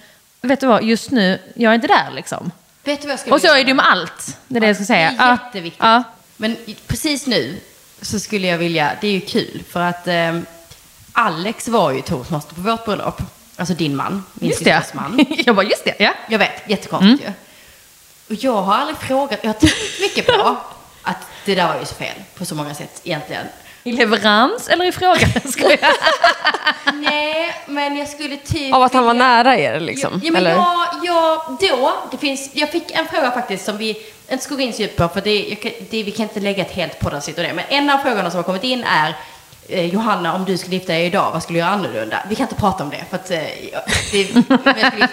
[0.43, 2.51] vet du vad, just nu, jag är inte där liksom.
[2.85, 4.61] Vet du vad jag ska Och så vilja är det ju med allt, det är
[4.61, 5.11] det jag ska säga.
[5.11, 5.83] Det är jätteviktigt.
[5.83, 6.03] Ja.
[6.37, 6.57] Men
[6.87, 7.61] precis nu
[8.03, 10.39] så skulle jag vilja, det är ju kul för att eh,
[11.13, 13.23] Alex var ju toastmaster på vårt bröllop.
[13.57, 15.27] Alltså din man, min systers man.
[15.47, 16.15] jag bara, just det, ja.
[16.29, 17.35] Jag vet, jättekonstigt Mm.
[18.29, 18.35] ju.
[18.37, 20.57] Och jag har aldrig frågat, jag har tänkt mycket på
[21.03, 23.47] att det där var ju så fel på så många sätt egentligen.
[23.83, 25.19] I leverans eller i jag?
[26.95, 28.75] Nej, men jag skulle typ...
[28.75, 30.13] Av att han var nära er liksom?
[30.15, 30.51] Ja, ja men eller?
[30.51, 33.97] jag, jag, då, det finns, jag fick en fråga faktiskt som vi
[34.29, 36.65] inte ska gå in så djupt på för det, jag, det, vi kan inte lägga
[36.65, 37.53] ett helt poddavsnitt och det.
[37.53, 39.15] Men en av frågorna som har kommit in är
[39.69, 42.19] eh, Johanna, om du skulle gifta dig idag, vad skulle du göra annorlunda?
[42.29, 44.23] Vi kan inte prata om det för att eh, jag- det,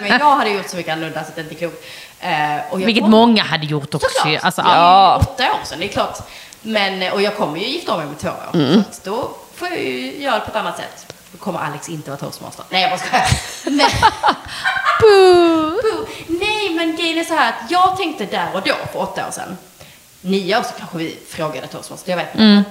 [0.08, 1.84] jag, jag hade gjort så mycket annorlunda så det inte är klokt.
[2.20, 4.08] Eh, och jag Vilket många hade gjort också.
[4.18, 4.44] Såklart.
[4.44, 5.16] Alltså, ja.
[5.22, 6.18] åtta år sedan, det är klart.
[6.62, 8.50] Men, och jag kommer ju gifta om mig med två år.
[8.54, 8.82] Mm.
[8.90, 11.14] Så då får jag ju göra det på ett annat sätt.
[11.32, 12.64] Då kommer Alex inte vara toastmaster.
[12.70, 13.26] Nej, jag bara skojar.
[15.00, 16.06] Boo.
[16.26, 19.30] Nej, men grejen är så här att jag tänkte där och då, för åtta år
[19.30, 19.56] sedan.
[20.20, 22.42] Nio år så kanske vi frågade toastmaster, jag vet inte.
[22.42, 22.64] Mm.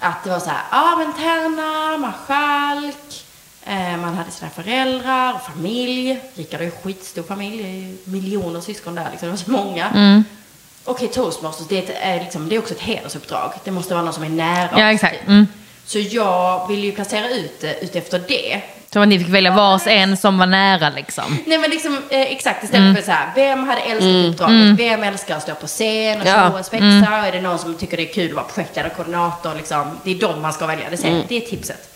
[0.00, 3.24] Att det var så här, ja men tärna, marskalk.
[3.64, 6.20] Eh, man hade sina föräldrar och familj.
[6.34, 9.26] Rickard har ju skitstor familj, miljoner syskon där liksom.
[9.28, 9.88] Det var så många.
[9.88, 10.24] Mm.
[10.88, 13.52] Okej, toastmasters, det är, är liksom, det är också ett hedersuppdrag.
[13.64, 15.18] Det måste vara någon som är nära Ja, exakt.
[15.18, 15.28] typ.
[15.28, 15.46] Mm.
[15.86, 18.60] Så jag ville ju placera ut det utefter det.
[18.92, 21.38] Så ni fick välja vars en som var nära liksom.
[21.46, 22.96] Nej men liksom eh, exakt istället Mm.
[22.96, 24.78] för så här, vem hade älskat uppdraget?
[24.78, 26.48] Vem älskar att stå på scen och Ja.
[26.48, 26.84] slå en spexa?
[26.84, 27.12] Mm.
[27.24, 29.98] Är det någon som tycker det är kul att vara projektledare, koordinator liksom?
[30.04, 31.26] Det är de man ska välja, det, säger, Mm.
[31.28, 31.94] det är tipset.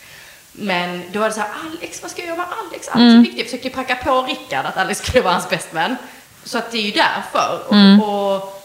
[0.53, 2.89] Men då var det så här, Alex, vad ska jag göra med Alex?
[2.89, 3.19] Alex Mm.
[3.19, 3.39] är viktig.
[3.41, 5.97] Jag försökte pracka på Rickard att Alex skulle vara hans bästman.
[6.45, 7.63] Så att det är ju därför.
[7.69, 8.03] Och, Mm.
[8.03, 8.62] och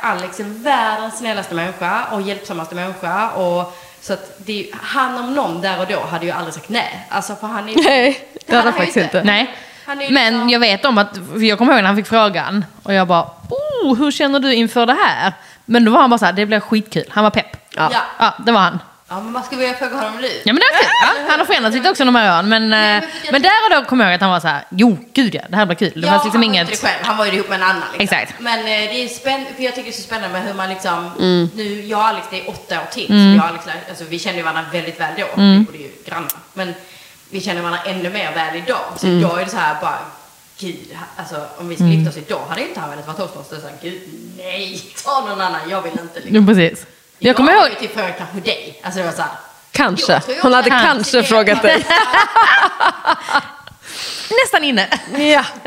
[0.00, 3.30] Alex är världens snällaste människa och hjälpsammaste människa.
[3.30, 7.06] Och, så att det han om någon där och då hade ju aldrig sagt nej.
[7.08, 9.22] Alltså för han är Nej, det hade han faktiskt inte.
[9.22, 9.54] Nej.
[9.86, 13.06] Men liksom- jag vet om att, jag kommer ihåg när han fick frågan och jag
[13.08, 15.32] bara, oh, hur känner du inför det här?
[15.64, 17.04] Men då var han bara så här, det blir skitkul.
[17.10, 17.56] Han var pepp.
[17.76, 17.88] Ja.
[17.92, 18.00] Ja.
[18.18, 18.78] Ja, det var han.
[19.12, 20.28] Ja, men vad ska vi göra fråga honom nu?
[20.44, 20.88] Ja men det var kul.
[21.02, 22.48] Ja, han har förändrats lite också de här åren.
[22.48, 24.64] Men, men eh, men där och då kommer jag ihåg att han var så här,
[24.70, 25.92] jo gud ja, det här blir kul.
[26.00, 26.70] Det Ja, fanns liksom han var inget...
[26.70, 27.04] inte det själv.
[27.04, 27.82] Han var ju ihop med en annan.
[27.98, 28.16] Liksom.
[28.18, 28.40] Exakt.
[28.40, 30.68] Men eh, det är spännande, för jag tycker det är så spännande med hur man
[30.68, 31.50] liksom, Mm.
[31.54, 33.06] nu, jag och Alex, det är åtta år till.
[33.06, 35.40] Så jag Alex, alltså, vi kände ju varandra väldigt väl då.
[35.42, 35.58] Mm.
[35.58, 36.30] Vi bodde ju grannar.
[36.52, 36.74] Men
[37.30, 38.84] vi känner varandra ännu mer väl idag.
[38.96, 39.18] Så Mm.
[39.18, 39.98] idag är det så här bara,
[40.60, 40.76] gud,
[41.16, 43.56] alltså om vi skulle gifta oss idag hade inte han velat vara toastmaster.
[43.56, 44.00] Så här, gud,
[44.38, 46.14] nej, ta någon annan, jag vill inte.
[46.20, 46.36] Liksom.
[46.36, 46.86] Jo, precis.
[47.22, 48.80] Jag kommer ihåg, typ frågat kanske dig.
[48.84, 49.30] Alltså det var så här,
[49.72, 50.20] Kanske.
[50.42, 51.86] Hon hade också- kanske frågat dig.
[54.44, 54.88] nästan inne.
[55.12, 55.44] Ja.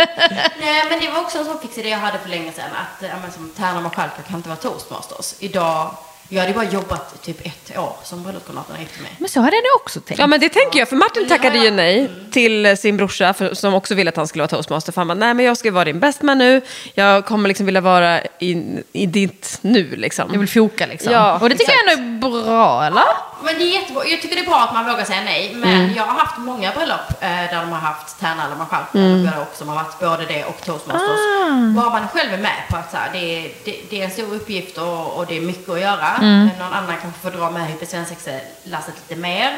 [0.60, 2.66] Nej, men det var också en sån fix idé jag hade för länge sedan.
[2.76, 5.34] Att men som Tärna och Marskalkar kan inte vara toastmasters.
[5.40, 5.96] Idag,
[6.34, 9.12] jag hade bara jobbat typ ett år som bröllopskoordinator gifte mig.
[9.18, 10.20] Men så hade jag också tänkt.
[10.20, 10.90] ja, men det tänker jag.
[10.90, 14.42] För Martin tackade ju nej till sin brorsa för, som också ville att han skulle
[14.42, 14.92] vara toastmaster.
[14.92, 16.62] För han bara, nej men jag ska vara din bestman nu.
[16.94, 20.30] Jag kommer liksom vilja vara i, i ditt nu liksom.
[20.32, 21.14] Jag vill foka liksom.
[21.14, 21.92] Ja, och det tycker exakt.
[21.92, 23.04] jag ändå är bra, eller?
[23.46, 24.06] Men det är jättebra.
[24.06, 25.54] Jag tycker det är bra att man vågar säga nej.
[25.56, 29.00] Men jag har haft många bröllop eh, där de har haft Tärna eller Marskalkar.
[29.00, 29.30] Mm.
[29.54, 31.20] Som har varit både det och toastmasters.
[31.76, 34.12] Bara man själv är med på att så här, det, är, det, det är en
[34.12, 36.16] stor uppgift och, och det är mycket att göra.
[36.22, 36.50] Mm.
[36.60, 39.58] Någon annan kanske får dra med hype svensexa-lasset lite mer.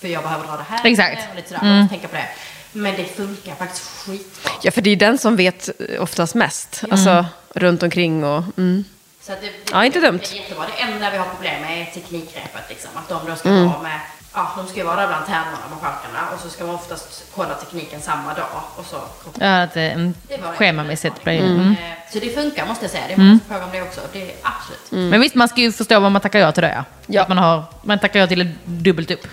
[0.00, 0.86] För jag behöver dra det här.
[0.86, 1.28] Exakt.
[1.30, 1.62] Och lite sådär.
[1.62, 1.88] Mm.
[1.88, 2.28] tänka på det.
[2.72, 4.52] Men det funkar faktiskt skitbra.
[4.62, 5.70] Ja, för det är den som vet
[6.00, 6.84] oftast mest.
[6.90, 8.42] Alltså runt omkring och...
[8.56, 8.84] Mm.
[9.30, 10.18] Så det, det, Ja, inte dumt.
[10.22, 10.64] Det är jättebra.
[10.76, 12.64] Det enda vi har problem med är teknikrepet.
[12.68, 12.90] Liksom.
[12.94, 13.68] Att de då ska Mm.
[13.68, 14.00] vara med,
[14.34, 17.24] ja, de ska ju vara där bland tärnorna och marskalkarna och så ska man oftast
[17.34, 18.96] kolla tekniken samma dag och så.
[19.40, 20.56] Ja, att det mm, Det var det.
[20.56, 21.52] schemamässigt blir Mm.
[21.60, 21.72] mm.
[21.72, 21.78] Eh,
[22.12, 23.04] Så det funkar måste jag säga.
[23.06, 24.00] Det är många som frågar om det också.
[24.12, 25.10] Det är absolut.
[25.10, 26.72] Men visst, man ska ju förstå vad man tackar ja till det.
[26.76, 26.84] Ja.
[27.06, 27.22] Ja.
[27.22, 29.26] Att man, har, man tackar ja till ett dubbelt upp.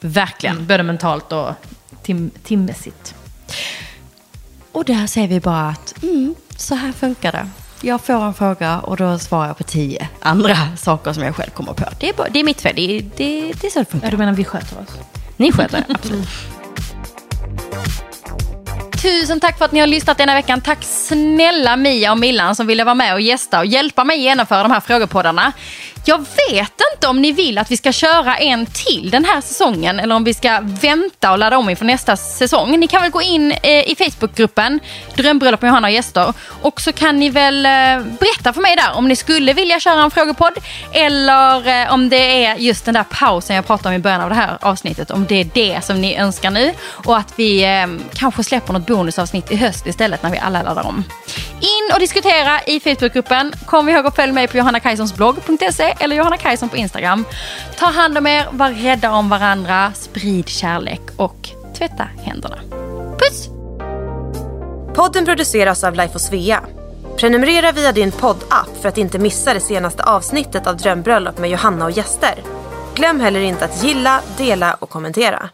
[0.00, 0.66] Verkligen.
[0.66, 1.50] Både mentalt och
[2.02, 3.14] tim, timmässigt.
[4.72, 7.48] Och där ser vi bara att mm, så här funkar det.
[7.84, 11.50] Jag får en fråga och då svarar jag på tio andra saker som jag själv
[11.50, 11.84] kommer på.
[12.00, 14.06] Det är, bara, det är mitt fel, det det, det är så det funkar.
[14.06, 14.98] Ja, du menar vi sköter oss?
[15.36, 16.28] Ni sköter det, absolut.
[19.02, 20.60] Tusen tack för att ni har lyssnat denna veckan.
[20.60, 24.62] Tack snälla Mia och Millan som ville vara med och gästa och hjälpa mig genomföra
[24.62, 25.52] de här frågepoddarna.
[26.06, 30.00] Jag vet inte om ni vill att vi ska köra en till den här säsongen
[30.00, 32.80] eller om vi ska vänta och ladda om inför nästa säsong.
[32.80, 34.80] Ni kan väl gå in eh, i Facebookgruppen
[35.14, 36.32] Drömbröllop med Johanna och gäster
[36.62, 37.70] och så kan ni väl eh,
[38.20, 40.58] berätta för mig där om ni skulle vilja köra en frågepodd
[40.92, 44.28] eller eh, om det är just den där pausen jag pratade om i början av
[44.28, 45.10] det här avsnittet.
[45.10, 47.66] Om det är det som ni önskar nu och att vi
[48.14, 51.04] kanske släpper något bonusavsnitt i höst istället när vi alla laddar om.
[51.60, 53.54] In och diskutera i Facebookgruppen.
[53.66, 57.24] Kom ihåg att följa mig på johannakajsonsblogg.se eller Johanna Kajson på Instagram.
[57.78, 62.56] Ta hand om er, var rädda om varandra, sprid kärlek och tvätta händerna.
[63.18, 63.48] Puss!
[64.94, 66.60] Podden produceras av Life och Svea.
[67.16, 71.84] Prenumerera via din poddapp för att inte missa det senaste avsnittet av Drömbröllop med Johanna
[71.84, 72.34] och gäster.
[72.94, 75.48] Glöm heller inte att gilla, dela och kommentera.